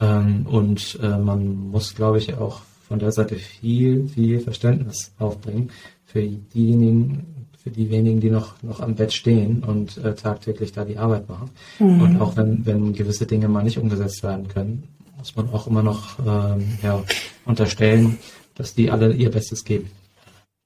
[0.00, 5.70] Ähm, und äh, man muss, glaube ich, auch von der Seite viel, viel Verständnis aufbringen
[6.06, 10.84] für diejenigen, für die wenigen, die noch, noch am Bett stehen und äh, tagtäglich da
[10.84, 11.50] die Arbeit machen.
[11.78, 12.00] Mhm.
[12.00, 14.84] Und auch wenn, wenn gewisse Dinge mal nicht umgesetzt werden können,
[15.18, 17.02] muss man auch immer noch ähm, ja,
[17.44, 18.18] unterstellen,
[18.54, 19.90] dass die alle ihr Bestes geben.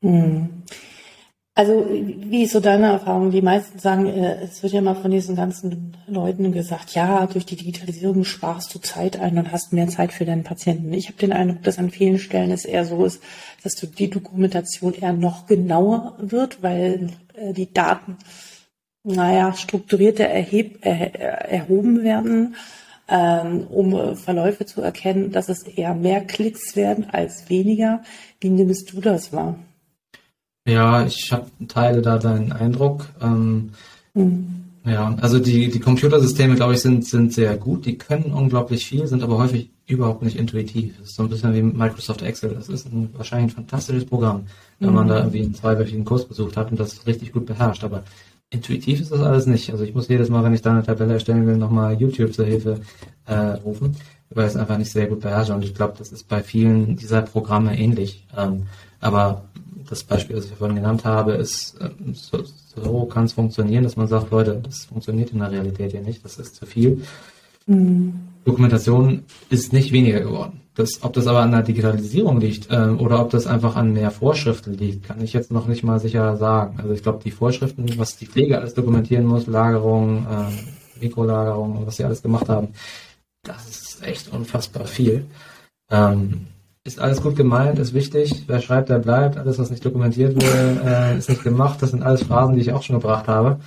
[0.03, 0.49] Mhm.
[1.55, 3.33] Also wie ist so deine Erfahrung?
[3.33, 7.45] Die meisten sagen, äh, es wird ja mal von diesen ganzen Leuten gesagt, ja, durch
[7.45, 10.93] die Digitalisierung sparst du Zeit ein und hast mehr Zeit für deinen Patienten.
[10.95, 13.21] Ich habe den Eindruck, dass an vielen Stellen es eher so ist,
[13.65, 18.17] dass die Dokumentation eher noch genauer wird, weil äh, die Daten,
[19.03, 22.55] naja, strukturierter erheb, er, erhoben werden,
[23.09, 28.03] ähm, um Verläufe zu erkennen, dass es eher mehr Klicks werden als weniger.
[28.41, 29.59] Wie nimmst du das wahr?
[30.67, 33.07] Ja, ich habe teile da deinen Eindruck.
[33.21, 33.71] Ähm,
[34.15, 34.61] mhm.
[34.85, 37.85] Ja, also die, die Computersysteme, glaube ich, sind, sind sehr gut.
[37.85, 40.97] Die können unglaublich viel, sind aber häufig überhaupt nicht intuitiv.
[40.99, 42.55] Das ist so ein bisschen wie Microsoft Excel.
[42.55, 44.47] Das ist ein, wahrscheinlich ein fantastisches Programm,
[44.79, 44.95] wenn mhm.
[44.95, 47.85] man da irgendwie einen zweiwöchigen Kurs besucht hat und das richtig gut beherrscht.
[47.85, 48.05] Aber
[48.49, 49.71] intuitiv ist das alles nicht.
[49.71, 52.47] Also ich muss jedes Mal, wenn ich da eine Tabelle erstellen will, nochmal YouTube zur
[52.47, 52.81] Hilfe
[53.27, 53.97] äh, rufen,
[54.31, 55.51] weil es einfach nicht sehr gut beherrscht.
[55.51, 58.27] Und ich glaube, das ist bei vielen dieser Programme ähnlich.
[58.37, 58.63] Ähm,
[59.01, 59.45] aber
[59.91, 62.43] das Beispiel, das ich vorhin genannt habe, ist, ähm, so,
[62.77, 66.25] so kann es funktionieren, dass man sagt, Leute, das funktioniert in der Realität hier nicht,
[66.25, 67.03] das ist zu viel.
[67.67, 68.15] Mhm.
[68.45, 70.63] Dokumentation ist nicht weniger geworden.
[70.75, 74.11] Das, ob das aber an der Digitalisierung liegt ähm, oder ob das einfach an mehr
[74.11, 76.79] Vorschriften liegt, kann ich jetzt noch nicht mal sicher sagen.
[76.81, 81.97] Also ich glaube, die Vorschriften, was die Pflege alles dokumentieren muss, Lagerung, äh, Mikrolagerung, was
[81.97, 82.69] sie alles gemacht haben,
[83.43, 85.27] das ist echt unfassbar viel.
[85.91, 86.47] Ähm,
[86.85, 88.45] ist alles gut gemeint, ist wichtig.
[88.47, 89.37] Wer schreibt, der bleibt.
[89.37, 91.83] Alles, was nicht dokumentiert wurde, äh, ist nicht gemacht.
[91.83, 93.61] Das sind alles Phrasen, die ich auch schon gebracht habe.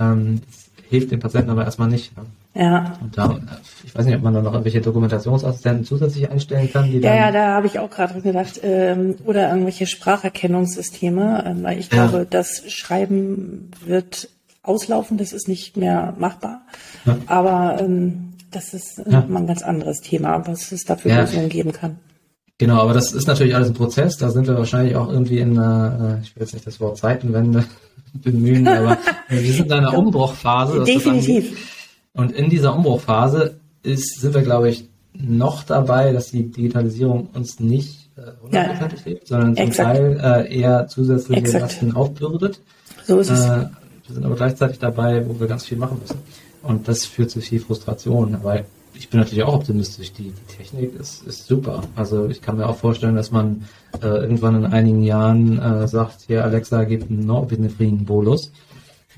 [0.00, 0.40] Ähm,
[0.88, 2.16] hilft dem Patienten aber erstmal nicht.
[2.16, 2.24] Ne?
[2.54, 2.96] Ja.
[3.02, 3.38] Und da,
[3.84, 6.84] ich weiß nicht, ob man da noch irgendwelche Dokumentationsassistenten zusätzlich einstellen kann.
[6.90, 8.60] Die ja, ja, da habe ich auch gerade gedacht.
[8.62, 11.44] Ähm, oder irgendwelche Spracherkennungssysteme.
[11.46, 12.06] Ähm, weil ich ja.
[12.06, 14.30] glaube, das Schreiben wird
[14.62, 15.18] auslaufen.
[15.18, 16.62] Das ist nicht mehr machbar.
[17.04, 17.18] Ja.
[17.26, 19.24] Aber ähm, das ist äh, ja.
[19.28, 21.14] mal ein ganz anderes Thema, was es dafür.
[21.14, 21.98] Lösungen geben kann.
[22.58, 24.16] Genau, aber das ist natürlich alles ein Prozess.
[24.16, 26.96] Da sind wir wahrscheinlich auch irgendwie in einer, äh, ich will jetzt nicht das Wort
[26.96, 27.64] Zeitenwende
[28.14, 30.84] bemühen, aber wir sind in einer Umbruchphase.
[30.84, 31.72] Definitiv.
[32.12, 37.58] Und in dieser Umbruchphase ist, sind wir, glaube ich, noch dabei, dass die Digitalisierung uns
[37.58, 39.96] nicht äh, hundertprozentig ja, hilft, sondern zum exakt.
[39.96, 41.62] Teil äh, eher zusätzliche exakt.
[41.62, 42.60] Lasten aufbürdet.
[43.04, 43.44] So ist es.
[43.44, 43.68] Äh,
[44.06, 46.18] wir sind aber gleichzeitig dabei, wo wir ganz viel machen müssen.
[46.62, 50.12] Und das führt zu viel Frustration, weil ich bin natürlich auch optimistisch.
[50.12, 51.82] Die, die Technik ist, ist super.
[51.96, 53.64] Also ich kann mir auch vorstellen, dass man
[54.02, 58.52] äh, irgendwann in einigen Jahren äh, sagt, hier Alexa gibt einen Norepinephrine-Bolus.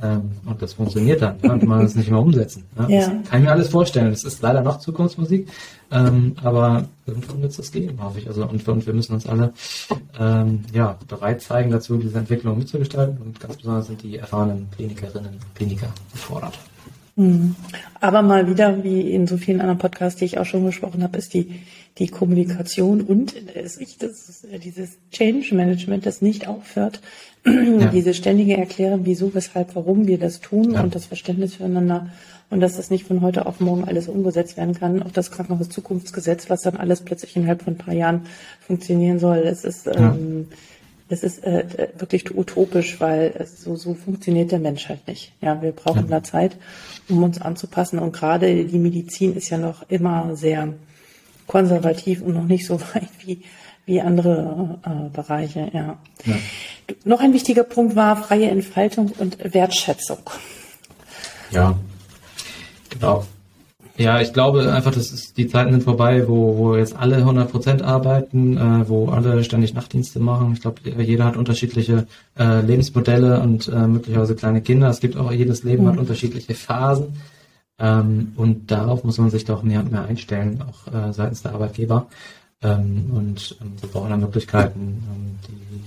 [0.03, 1.37] Ähm, und das funktioniert dann.
[1.43, 2.65] Ja, und man es nicht mehr umsetzen.
[2.77, 2.89] Ja.
[2.89, 2.99] ja.
[2.99, 4.11] Das kann ich mir alles vorstellen.
[4.11, 5.49] Das ist leider noch Zukunftsmusik.
[5.91, 8.29] Ähm, aber irgendwann wird es das geben, hoffe ich.
[8.29, 9.53] Also und, und wir müssen uns alle
[10.19, 13.19] ähm, ja, bereit zeigen dazu, diese Entwicklung mitzugestalten.
[13.19, 16.59] Und ganz besonders sind die erfahrenen Klinikerinnen und Kliniker gefordert.
[17.17, 17.57] Mhm.
[18.01, 21.17] Aber mal wieder, wie in so vielen anderen Podcasts, die ich auch schon gesprochen habe,
[21.17, 21.61] ist die,
[21.97, 27.01] die Kommunikation und das ist, das ist dieses Change Management, das nicht aufhört,
[27.47, 27.87] ja.
[27.87, 30.83] diese ständige Erklären, wieso, weshalb, warum wir das tun ja.
[30.83, 32.11] und das Verständnis füreinander
[32.51, 35.03] und dass das nicht von heute auf morgen alles umgesetzt werden kann.
[35.03, 38.27] Auch das Krankenhaus-Zukunftsgesetz, was dann alles plötzlich innerhalb von ein paar Jahren
[38.61, 39.39] funktionieren soll.
[39.39, 40.15] Es ist, ja.
[40.15, 40.49] ähm,
[41.09, 45.33] Es ist äh, wirklich utopisch, weil es so, so funktioniert der Mensch halt nicht.
[45.41, 46.19] Ja, wir brauchen ja.
[46.19, 46.57] da Zeit,
[47.09, 48.01] um uns anzupassen.
[48.01, 50.75] Und gerade die Medizin ist ja noch immer sehr
[51.47, 53.43] konservativ und noch nicht so weit wie,
[53.85, 55.71] wie andere äh, Bereiche.
[55.73, 55.99] Ja.
[56.25, 56.37] ja.
[57.05, 60.19] Noch ein wichtiger Punkt war freie Entfaltung und Wertschätzung.
[61.53, 61.79] Ja,
[62.91, 63.25] genau.
[63.99, 67.83] Ja, ich glaube einfach, dass es, die Zeiten sind vorbei, wo, wo jetzt alle 100%
[67.83, 70.53] arbeiten, äh, wo alle ständig Nachtdienste machen.
[70.53, 72.07] Ich glaube, jeder hat unterschiedliche
[72.39, 74.91] äh, Lebensmodelle und äh, möglicherweise kleine Kinder.
[74.91, 75.89] Es gibt auch, jedes Leben mhm.
[75.89, 77.15] hat unterschiedliche Phasen.
[77.79, 81.53] Ähm, und darauf muss man sich doch mehr und mehr einstellen, auch äh, seitens der
[81.53, 82.07] Arbeitgeber.
[82.63, 85.83] Ähm, und ähm, wir brauchen da Möglichkeiten, ähm, die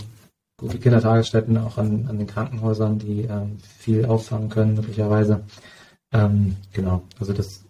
[0.57, 5.41] gute Kindertagesstätten auch an, an den Krankenhäusern, die ähm, viel auffangen können, möglicherweise.
[6.11, 7.63] Ähm, genau, also das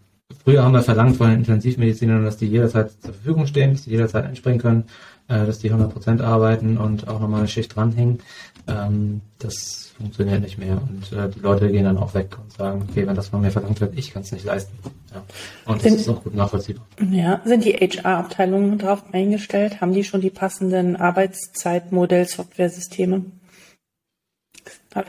[0.44, 3.92] Früher haben wir verlangt von den Intensivmedizinern, dass die jederzeit zur Verfügung stehen, dass die
[3.92, 4.86] jederzeit einspringen können,
[5.28, 8.20] äh, dass die 100% arbeiten und auch nochmal eine Schicht dranhängen.
[8.68, 12.88] Ähm, das funktioniert nicht mehr und äh, die Leute gehen dann auch weg und sagen,
[12.90, 14.72] okay, wenn das von mir verlangt wird, ich kann es nicht leisten.
[15.14, 15.22] Ja.
[15.66, 16.86] Und sind, das ist auch gut nachvollziehbar.
[17.12, 19.82] Ja, sind die HR-Abteilungen darauf eingestellt?
[19.82, 23.26] Haben die schon die passenden Arbeitszeitmodell-Software-Systeme?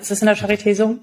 [0.00, 0.98] Ist das in der Charité so?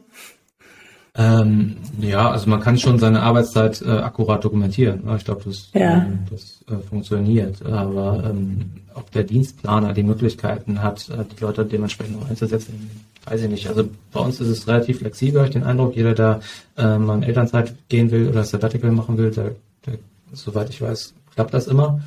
[1.20, 5.02] Ähm, ja, also man kann schon seine Arbeitszeit äh, akkurat dokumentieren.
[5.16, 6.04] Ich glaube, das, ja.
[6.04, 7.66] ähm, das äh, funktioniert.
[7.66, 12.92] Aber ähm, ob der Dienstplaner die Möglichkeiten hat, äh, die Leute dementsprechend auch einzusetzen,
[13.26, 13.68] weiß ich nicht.
[13.68, 15.96] Also bei uns ist es relativ flexibel, habe ich den Eindruck.
[15.96, 16.40] Jeder, der
[16.78, 19.56] äh, mal in Elternzeit gehen will oder Sabbatical machen will, der,
[19.88, 19.98] der,
[20.34, 22.00] soweit ich weiß, klappt das immer.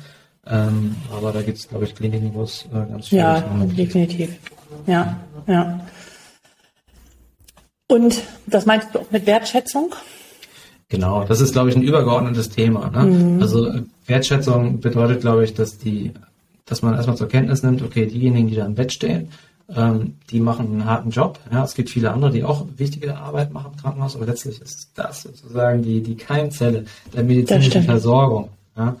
[0.47, 3.13] Ähm, aber da gibt es, glaube ich, Kliniken, wo es äh, ganz schwierig ist.
[3.13, 4.37] Ja, definitiv.
[4.87, 5.81] Ja, ja.
[7.91, 9.93] Und das meinst du auch mit Wertschätzung?
[10.87, 12.89] Genau, das ist, glaube ich, ein übergeordnetes Thema.
[12.89, 13.03] Ne?
[13.03, 13.41] Mhm.
[13.41, 13.69] Also
[14.05, 16.13] Wertschätzung bedeutet, glaube ich, dass die,
[16.65, 19.27] dass man erstmal zur Kenntnis nimmt, okay, diejenigen, die da im Bett stehen,
[19.75, 21.37] ähm, die machen einen harten Job.
[21.51, 24.91] Ja, es gibt viele andere, die auch wichtige Arbeit machen im Krankenhaus, aber letztlich ist
[24.95, 28.51] das sozusagen die, die Keimzelle der medizinischen Versorgung.
[28.77, 28.95] Ja?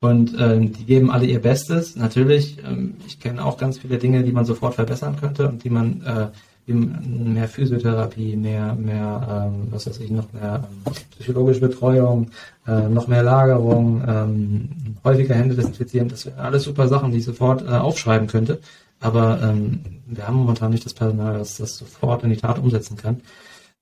[0.00, 1.96] Und ähm, die geben alle ihr Bestes.
[1.96, 5.70] Natürlich, ähm, ich kenne auch ganz viele Dinge, die man sofort verbessern könnte und die
[5.70, 6.26] man äh,
[6.66, 12.30] mehr Physiotherapie, mehr, mehr, ähm, was weiß ich, noch mehr ähm, psychologische Betreuung,
[12.66, 14.68] äh, noch mehr Lagerung, ähm,
[15.04, 18.60] häufiger Hände desinfizieren, das wären alles super Sachen, die ich sofort äh, aufschreiben könnte.
[19.00, 22.96] Aber ähm, wir haben momentan nicht das Personal, das das sofort in die Tat umsetzen
[22.96, 23.20] kann.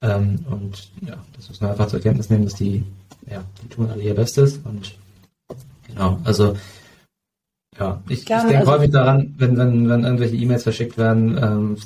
[0.01, 2.83] Ähm, und ja, das müssen wir einfach zur Kenntnis nehmen, dass die,
[3.31, 4.95] ja, die tun alle ihr Bestes und
[5.87, 6.57] genau, also
[7.79, 11.77] ja, ich, ich denke also, häufig daran, wenn, wenn, wenn irgendwelche E-Mails verschickt werden, ähm,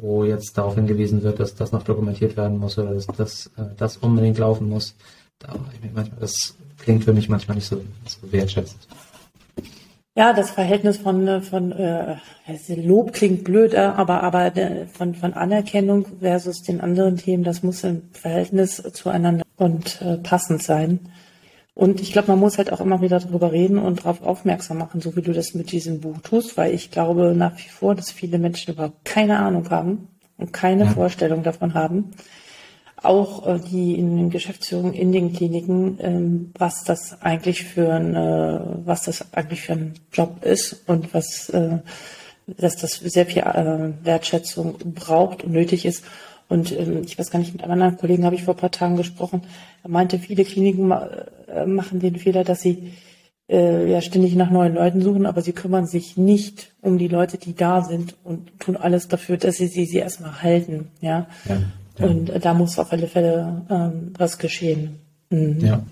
[0.00, 3.64] wo jetzt darauf hingewiesen wird, dass das noch dokumentiert werden muss oder dass das, äh,
[3.76, 4.94] das unbedingt laufen muss.
[5.38, 5.54] Da
[5.94, 8.86] manchmal, das klingt für mich manchmal nicht so, so wertschätzend.
[10.14, 12.16] Ja, das Verhältnis von, äh, von äh,
[12.74, 14.52] Lob klingt blöd, äh, aber, aber
[14.92, 20.62] von, von Anerkennung versus den anderen Themen, das muss im Verhältnis zueinander und äh, passend
[20.62, 21.00] sein.
[21.78, 25.00] Und ich glaube, man muss halt auch immer wieder darüber reden und darauf aufmerksam machen,
[25.00, 28.10] so wie du das mit diesem Buch tust, weil ich glaube nach wie vor, dass
[28.10, 30.08] viele Menschen überhaupt keine Ahnung haben
[30.38, 30.90] und keine ja.
[30.90, 32.10] Vorstellung davon haben.
[33.00, 38.16] Auch äh, die in den Geschäftsführungen in den Kliniken, ähm, was das eigentlich für ein,
[38.16, 41.78] äh, was das eigentlich für ein Job ist und was, äh,
[42.48, 43.42] dass das sehr viel
[44.02, 46.02] Wertschätzung braucht und nötig ist.
[46.48, 48.70] Und ähm, ich weiß gar nicht, mit einem anderen Kollegen habe ich vor ein paar
[48.70, 49.42] Tagen gesprochen.
[49.82, 52.92] Er meinte, viele Kliniken äh, machen den Fehler, dass sie
[53.48, 57.38] äh, ja ständig nach neuen Leuten suchen, aber sie kümmern sich nicht um die Leute,
[57.38, 60.88] die da sind und tun alles dafür, dass sie sie, sie erstmal halten.
[61.00, 61.26] Ja.
[61.48, 61.58] ja,
[61.98, 62.06] ja.
[62.06, 64.98] Und äh, da muss auf alle Fälle ähm, was geschehen.
[65.30, 65.60] Mhm.
[65.60, 65.82] Ja.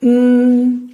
[0.00, 0.93] Mhm.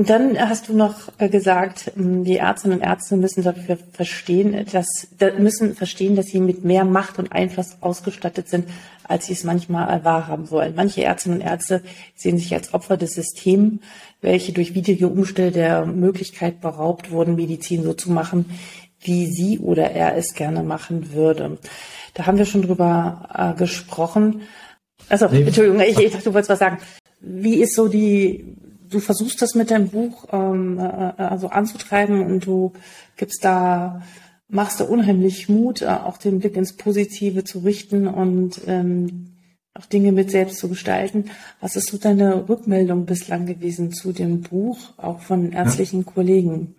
[0.00, 4.64] Und dann hast du noch äh, gesagt, ähm, die Ärztinnen und Ärzte müssen dafür verstehen,
[4.72, 8.64] dass müssen verstehen, dass sie mit mehr Macht und Einfluss ausgestattet sind,
[9.04, 10.72] als sie es manchmal wahrhaben wollen.
[10.74, 11.82] Manche Ärztinnen und Ärzte
[12.16, 13.80] sehen sich als Opfer des Systems,
[14.22, 18.46] welche durch widrige Umstände der Möglichkeit beraubt wurden, Medizin so zu machen,
[19.00, 21.58] wie sie oder er es gerne machen würde.
[22.14, 24.40] Da haben wir schon drüber äh, gesprochen.
[25.10, 26.78] Also, Entschuldigung, ich, ich dachte, du wolltest was sagen.
[27.20, 28.56] Wie ist so die
[28.90, 32.72] du versuchst das mit deinem Buch ähm, äh, äh, also anzutreiben und du
[33.16, 34.02] gibst da,
[34.48, 39.36] machst da unheimlich Mut, äh, auch den Blick ins Positive zu richten und ähm,
[39.74, 41.30] auch Dinge mit selbst zu gestalten.
[41.60, 46.12] Was ist so deine Rückmeldung bislang gewesen zu dem Buch, auch von ärztlichen ja.
[46.12, 46.74] Kollegen?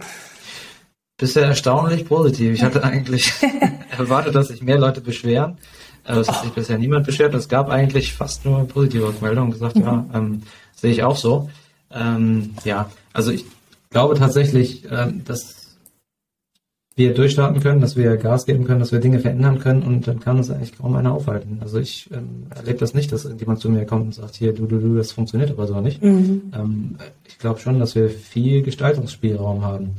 [1.17, 2.53] Bisher erstaunlich positiv.
[2.53, 3.31] Ich hatte eigentlich
[3.97, 5.57] erwartet, dass sich mehr Leute beschweren.
[6.03, 7.33] Es hat sich bisher niemand beschwert.
[7.35, 9.51] Es gab eigentlich fast nur positive Rückmeldungen.
[9.51, 9.83] Gesagt, mhm.
[9.83, 10.41] ja, ähm,
[10.75, 11.49] sehe ich auch so.
[11.93, 13.45] Ähm, ja, also ich
[13.89, 15.61] glaube tatsächlich, ähm, dass
[16.95, 20.19] wir durchstarten können, dass wir Gas geben können, dass wir Dinge verändern können und dann
[20.19, 21.59] kann uns eigentlich kaum einer aufhalten.
[21.61, 24.65] Also ich ähm, erlebe das nicht, dass irgendjemand zu mir kommt und sagt, hier, du,
[24.65, 26.03] du, du, das funktioniert aber so nicht.
[26.03, 26.51] Mhm.
[26.53, 29.95] Ähm, ich glaube schon, dass wir viel Gestaltungsspielraum haben.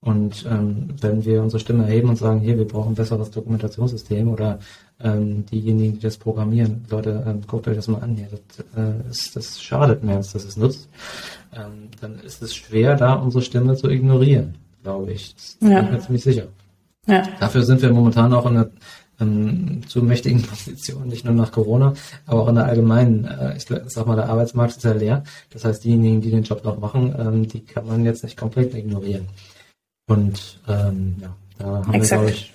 [0.00, 4.28] Und ähm, wenn wir unsere Stimme erheben und sagen, hier, wir brauchen ein besseres Dokumentationssystem
[4.28, 4.60] oder
[5.00, 9.10] ähm, diejenigen, die das programmieren, Leute, ähm, guckt euch das mal an, hier, das, äh,
[9.10, 10.88] ist, das schadet mehr, als dass es nutzt,
[11.54, 14.54] ähm, dann ist es schwer, da unsere Stimme zu ignorieren
[14.86, 15.34] glaube ich.
[15.34, 15.80] Das ja.
[15.80, 16.46] bin ich mir ziemlich sicher.
[17.06, 17.22] Ja.
[17.40, 18.70] Dafür sind wir momentan auch in einer
[19.18, 21.94] ähm, zu mächtigen Position, nicht nur nach Corona,
[22.24, 25.24] aber auch in der allgemeinen, äh, ich sag mal, der Arbeitsmarkt ist ja leer.
[25.50, 28.74] Das heißt, diejenigen, die den Job noch machen, ähm, die kann man jetzt nicht komplett
[28.74, 29.26] ignorieren.
[30.06, 32.22] Und ähm, ja, da haben Exakt.
[32.22, 32.54] wir, glaube ich,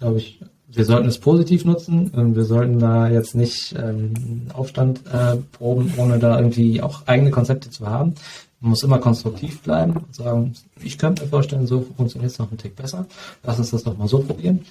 [0.00, 0.40] glaube ich,
[0.74, 2.10] wir sollten es positiv nutzen.
[2.16, 7.30] Ähm, wir sollten da jetzt nicht ähm, Aufstand äh, proben, ohne da irgendwie auch eigene
[7.30, 8.14] Konzepte zu haben.
[8.60, 12.48] Man muss immer konstruktiv bleiben und sagen, ich könnte mir vorstellen, so funktioniert es noch
[12.48, 13.06] einen Tick besser.
[13.42, 14.64] Lass uns das doch mal so probieren.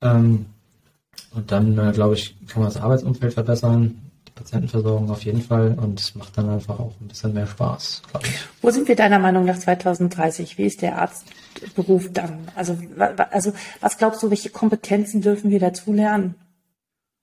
[0.00, 0.46] Ähm,
[1.34, 4.00] und dann, äh, glaube ich, kann man das Arbeitsumfeld verbessern,
[4.34, 8.02] Patientenversorgung auf jeden Fall und es macht dann einfach auch ein bisschen mehr Spaß.
[8.62, 10.58] Wo sind wir deiner Meinung nach 2030?
[10.58, 12.48] Wie ist der Arztberuf dann?
[12.56, 12.76] Also,
[13.30, 16.34] also was glaubst du, welche Kompetenzen dürfen wir dazu lernen?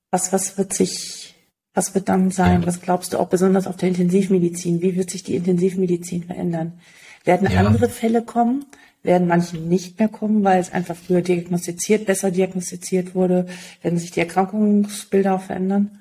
[0.10, 1.32] Was, was wird sich
[1.74, 2.62] was wird dann sein?
[2.62, 2.68] Ja.
[2.68, 4.82] Was glaubst du auch besonders auf der Intensivmedizin?
[4.82, 6.74] Wie wird sich die Intensivmedizin verändern?
[7.24, 7.62] Werden ja.
[7.62, 8.66] andere Fälle kommen?
[9.04, 13.48] Werden manche nicht mehr kommen, weil es einfach früher diagnostiziert, besser diagnostiziert wurde?
[13.82, 16.01] Werden sich die Erkrankungsbilder auch verändern?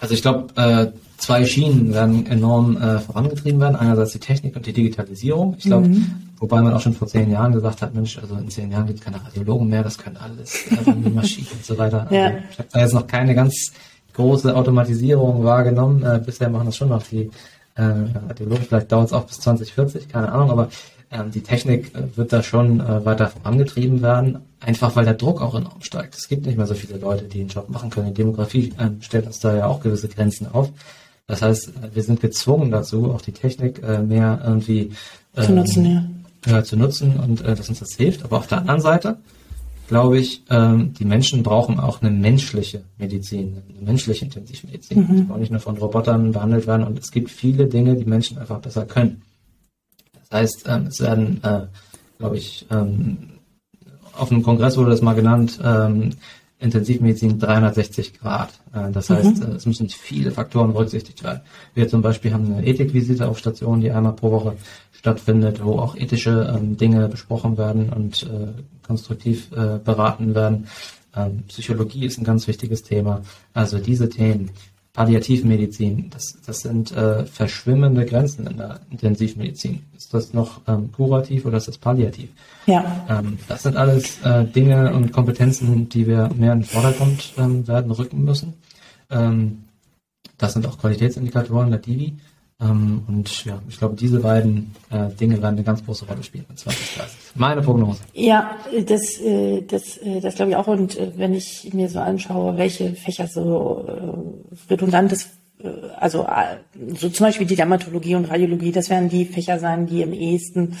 [0.00, 3.76] Also ich glaube, äh, zwei Schienen werden enorm äh, vorangetrieben werden.
[3.76, 5.56] Einerseits die Technik und die Digitalisierung.
[5.58, 6.30] Ich glaube, mhm.
[6.38, 9.00] wobei man auch schon vor zehn Jahren gesagt hat, Mensch, also in zehn Jahren gibt
[9.00, 12.06] es keine Radiologen mehr, das können alles, äh, die Maschinen und so weiter.
[12.10, 12.26] Ja.
[12.26, 13.72] Also ich habe da jetzt noch keine ganz
[14.14, 16.02] große Automatisierung wahrgenommen.
[16.02, 17.30] Äh, bisher machen das schon noch die
[17.74, 20.68] äh, Radiologen, vielleicht dauert es auch bis 2040, keine Ahnung, aber
[21.10, 25.40] ähm, die Technik äh, wird da schon äh, weiter vorangetrieben werden, einfach weil der Druck
[25.40, 26.14] auch enorm steigt.
[26.14, 28.08] Es gibt nicht mehr so viele Leute, die einen Job machen können.
[28.08, 30.70] Die Demografie äh, stellt uns da ja auch gewisse Grenzen auf.
[31.26, 34.92] Das heißt, äh, wir sind gezwungen dazu, auch die Technik äh, mehr irgendwie
[35.34, 36.04] zu nutzen, ja.
[36.46, 38.24] Ja, zu nutzen und äh, dass uns das hilft.
[38.24, 39.18] Aber auf der anderen Seite
[39.88, 45.00] glaube ich, ähm, die Menschen brauchen auch eine menschliche Medizin, eine menschliche Intensivmedizin.
[45.00, 45.16] Mhm.
[45.16, 48.38] Die wollen nicht nur von Robotern behandelt werden und es gibt viele Dinge, die Menschen
[48.38, 49.22] einfach besser können.
[50.30, 51.66] Das heißt, ähm, es werden, äh,
[52.18, 53.16] glaube ich, ähm,
[54.12, 56.10] auf einem Kongress wurde das mal genannt, ähm,
[56.60, 58.50] Intensivmedizin 360 Grad.
[58.74, 59.54] Äh, das heißt, mhm.
[59.54, 61.40] Es müssen viele Faktoren berücksichtigt werden.
[61.74, 64.56] Wir zum Beispiel haben eine Ethikvisite auf Station, die einmal pro Woche
[64.90, 70.66] stattfindet, wo auch ethische ähm, Dinge besprochen werden und äh, konstruktiv äh, beraten werden.
[71.14, 73.22] Ähm, Psychologie ist ein ganz wichtiges Thema.
[73.54, 74.50] Also diese Themen,
[74.98, 79.84] Palliativmedizin, das, das sind äh, verschwimmende Grenzen in der Intensivmedizin.
[79.96, 82.30] Ist das noch ähm, kurativ oder ist das palliativ?
[82.66, 83.06] Ja.
[83.08, 87.68] Ähm, das sind alles äh, Dinge und Kompetenzen, die wir mehr in den Vordergrund ähm,
[87.68, 88.54] werden rücken müssen.
[89.08, 89.66] Ähm,
[90.36, 92.16] das sind auch Qualitätsindikatoren der Divi.
[92.60, 96.44] Ähm, und ja, ich glaube, diese beiden äh, Dinge werden eine ganz große Rolle spielen
[96.50, 97.16] in 2030.
[97.36, 98.00] Meine Prognose.
[98.14, 100.66] Ja, das, äh, das, äh, das glaube ich auch.
[100.66, 105.28] Und äh, wenn ich mir so anschaue, welche Fächer so äh, redundantes
[105.62, 106.26] äh, also
[106.94, 110.76] so zum Beispiel die Dermatologie und Radiologie, das werden die Fächer sein, die im ehesten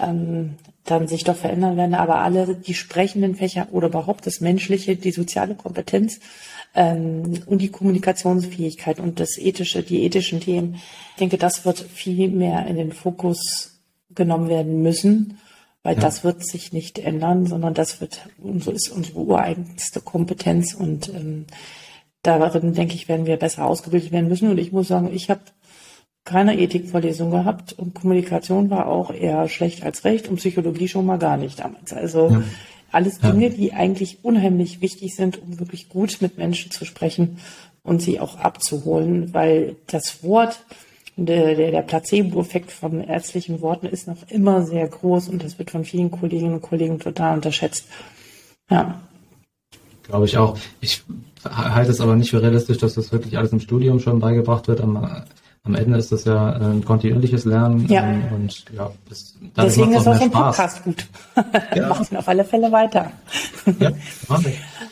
[0.00, 1.94] ähm, dann sich doch verändern werden.
[1.94, 6.18] Aber alle die sprechenden Fächer oder überhaupt das Menschliche, die soziale Kompetenz,
[6.74, 10.76] ähm, und die Kommunikationsfähigkeit und das ethische, die ethischen Themen.
[11.12, 13.80] Ich denke, das wird viel mehr in den Fokus
[14.14, 15.38] genommen werden müssen,
[15.82, 16.00] weil ja.
[16.00, 21.08] das wird sich nicht ändern, sondern das wird, und so ist unsere ureigenste Kompetenz und
[21.08, 21.46] ähm,
[22.22, 24.50] darin, denke ich, werden wir besser ausgebildet werden müssen.
[24.50, 25.40] Und ich muss sagen, ich habe
[26.24, 31.18] keine Ethikvorlesung gehabt und Kommunikation war auch eher schlecht als recht und Psychologie schon mal
[31.18, 31.92] gar nicht damals.
[31.92, 32.42] Also ja.
[32.92, 33.54] Alles Dinge, ja.
[33.54, 37.38] die eigentlich unheimlich wichtig sind, um wirklich gut mit Menschen zu sprechen
[37.82, 40.64] und sie auch abzuholen, weil das Wort,
[41.16, 45.70] der, der, der Placebo-Effekt von ärztlichen Worten ist noch immer sehr groß und das wird
[45.70, 47.86] von vielen Kolleginnen und Kollegen total unterschätzt.
[48.70, 49.00] Ja.
[50.04, 50.58] Glaube ich auch.
[50.80, 51.02] Ich
[51.44, 54.80] halte es aber nicht für realistisch, dass das wirklich alles im Studium schon beigebracht wird.
[55.62, 57.86] Am Ende ist das ja ein kontinuierliches Lernen.
[57.88, 58.02] Ja.
[58.02, 61.06] Ähm, und ja, das, Deswegen ist auch so ein Podcast gut.
[61.74, 61.88] Ja.
[61.88, 63.12] Macht auf alle Fälle weiter.
[63.78, 63.90] Ja,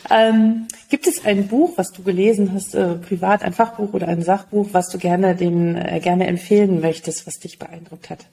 [0.09, 4.21] ähm, gibt es ein Buch, was du gelesen hast, äh, privat, ein Fachbuch oder ein
[4.21, 8.25] Sachbuch, was du gerne den äh, gerne empfehlen möchtest, was dich beeindruckt hat?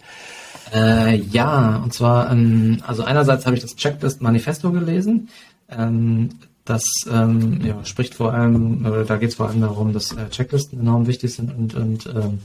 [0.75, 5.29] Äh, ja, und zwar, ähm, also einerseits habe ich das Checklist Manifesto gelesen.
[5.69, 6.31] Ähm,
[6.67, 10.29] das ähm, ja, spricht vor allem, oder da geht es vor allem darum, dass äh,
[10.29, 12.41] Checklisten enorm wichtig sind und, und ähm,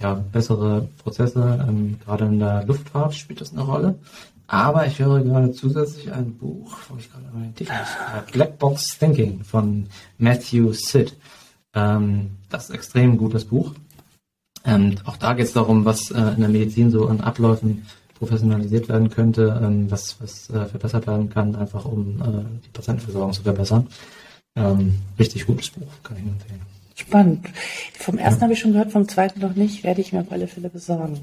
[0.00, 3.98] ja, bessere Prozesse, ähm, gerade in der Luftfahrt spielt das eine Rolle.
[4.46, 8.98] aber ich höre gerade zusätzlich ein Buch, wo ich gerade den Titel nicht, Black Box
[8.98, 9.86] Thinking von
[10.18, 11.16] Matthew Sid.
[11.74, 13.74] Ähm, das ist ein extrem gutes Buch.
[14.64, 17.86] Ähm, auch da geht es darum, was äh, in der Medizin so an Abläufen
[18.18, 23.32] professionalisiert werden könnte, ähm, was, was äh, verbessert werden kann, einfach um äh, die Patientenversorgung
[23.32, 23.86] zu verbessern.
[24.56, 26.60] Ähm, richtig gutes Buch, kann ich nur empfehlen.
[26.98, 27.46] Spannend.
[27.92, 28.42] Vom ersten ja.
[28.44, 31.20] habe ich schon gehört, vom zweiten noch nicht, werde ich mir auf alle Fälle besorgen.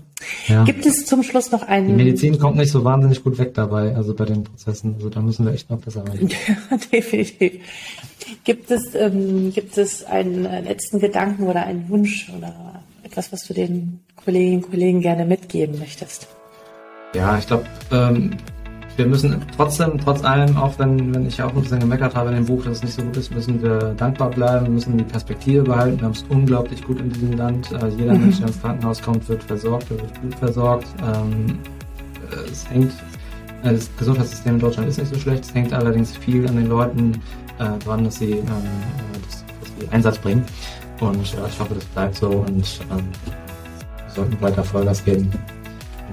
[0.47, 0.63] Ja.
[0.65, 1.87] Gibt es zum Schluss noch einen.
[1.87, 4.93] Die Medizin kommt nicht so wahnsinnig gut weg dabei, also bei den Prozessen.
[4.93, 6.29] Also da müssen wir echt noch besser werden.
[6.69, 7.53] Ja, definitiv.
[8.43, 13.55] Gibt es, ähm, gibt es einen letzten Gedanken oder einen Wunsch oder etwas, was du
[13.55, 16.27] den Kolleginnen und Kollegen gerne mitgeben möchtest?
[17.13, 18.31] Ja, ich glaube, ähm,
[18.95, 22.35] wir müssen trotzdem, trotz allem, auch wenn, wenn ich auch ein bisschen gemeckert habe in
[22.35, 25.63] dem Buch, dass es nicht so gut ist, müssen wir dankbar bleiben, müssen die Perspektive
[25.63, 25.99] behalten.
[25.99, 27.71] Wir haben es unglaublich gut in diesem Land.
[27.71, 28.21] Äh, jeder mhm.
[28.21, 30.87] Mensch, der ins Krankenhaus kommt, wird versorgt, wird gut versorgt.
[31.01, 31.59] Ähm,
[32.51, 32.91] es hängt,
[33.63, 35.43] äh, das Gesundheitssystem in Deutschland ist nicht so schlecht.
[35.45, 37.13] Es hängt allerdings viel an den Leuten
[37.59, 38.45] äh, dran, dass sie, ähm,
[39.25, 40.45] dass, dass sie Einsatz bringen.
[40.99, 43.07] Und ja, ich hoffe, das bleibt so und ähm,
[43.97, 45.31] wir sollten weiter Vollgas geben,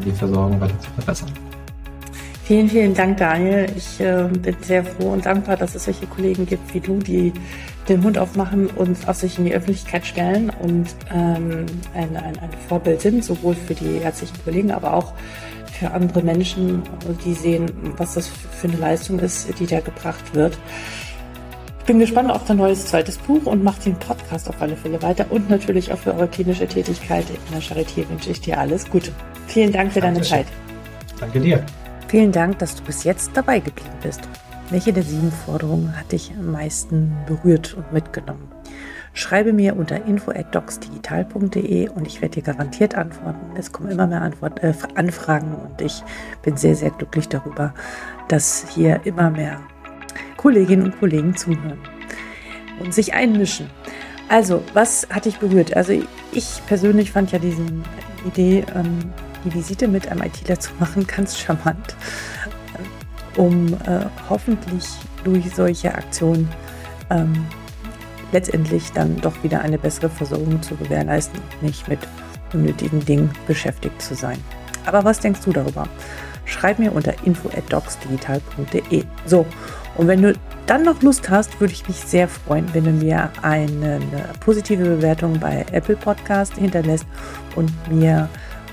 [0.04, 1.30] die Versorgung weiter zu verbessern.
[2.44, 3.66] Vielen, vielen Dank, Daniel.
[3.76, 7.32] Ich äh, bin sehr froh und dankbar, dass es solche Kollegen gibt wie du, die
[7.88, 12.50] den Mund aufmachen und auch sich in die Öffentlichkeit stellen und ähm, ein, ein, ein
[12.68, 15.12] Vorbild sind, sowohl für die ärztlichen Kollegen, aber auch
[15.78, 16.82] für andere Menschen,
[17.24, 20.58] die sehen, was das für eine Leistung ist, die da gebracht wird
[21.90, 25.26] bin gespannt auf dein neues zweites Buch und mach den Podcast auf alle Fälle weiter
[25.30, 29.10] und natürlich auch für eure klinische Tätigkeit in der Charité wünsche ich dir alles Gute.
[29.48, 30.46] Vielen Dank für deine Zeit.
[31.18, 31.66] Danke dir.
[32.06, 34.20] Vielen Dank, dass du bis jetzt dabei geblieben bist.
[34.70, 38.46] Welche der sieben Forderungen hat dich am meisten berührt und mitgenommen?
[39.12, 43.56] Schreibe mir unter info@docsdigital.de und ich werde dir garantiert antworten.
[43.56, 46.04] Es kommen immer mehr Antwort, äh, Anfragen und ich
[46.42, 47.74] bin sehr, sehr glücklich darüber,
[48.28, 49.60] dass hier immer mehr
[50.40, 51.78] Kolleginnen und Kollegen zuhören
[52.78, 53.68] und sich einmischen.
[54.30, 55.76] Also, was hat dich berührt?
[55.76, 55.92] Also,
[56.32, 57.62] ich persönlich fand ja diese
[58.24, 59.00] Idee, ähm,
[59.44, 61.94] die Visite mit einem ITler zu machen, ganz charmant,
[63.36, 64.86] um äh, hoffentlich
[65.24, 66.48] durch solche Aktionen
[67.10, 67.46] ähm,
[68.32, 71.98] letztendlich dann doch wieder eine bessere Versorgung zu gewährleisten und nicht mit
[72.54, 74.38] unnötigen Dingen beschäftigt zu sein.
[74.86, 75.86] Aber was denkst du darüber?
[76.46, 79.04] Schreib mir unter info@docsdigital.de.
[79.26, 79.44] So,
[79.96, 80.32] und wenn du
[80.66, 84.00] dann noch Lust hast, würde ich mich sehr freuen, wenn du mir eine
[84.40, 87.06] positive Bewertung bei Apple Podcast hinterlässt
[87.56, 88.28] und mir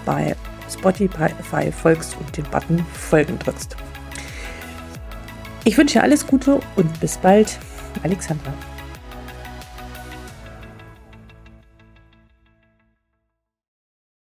[0.05, 0.35] bei
[0.71, 3.75] Spotify folgst und den Button Folgen drückst.
[5.63, 7.57] Ich wünsche dir alles Gute und bis bald,
[8.03, 8.53] Alexandra.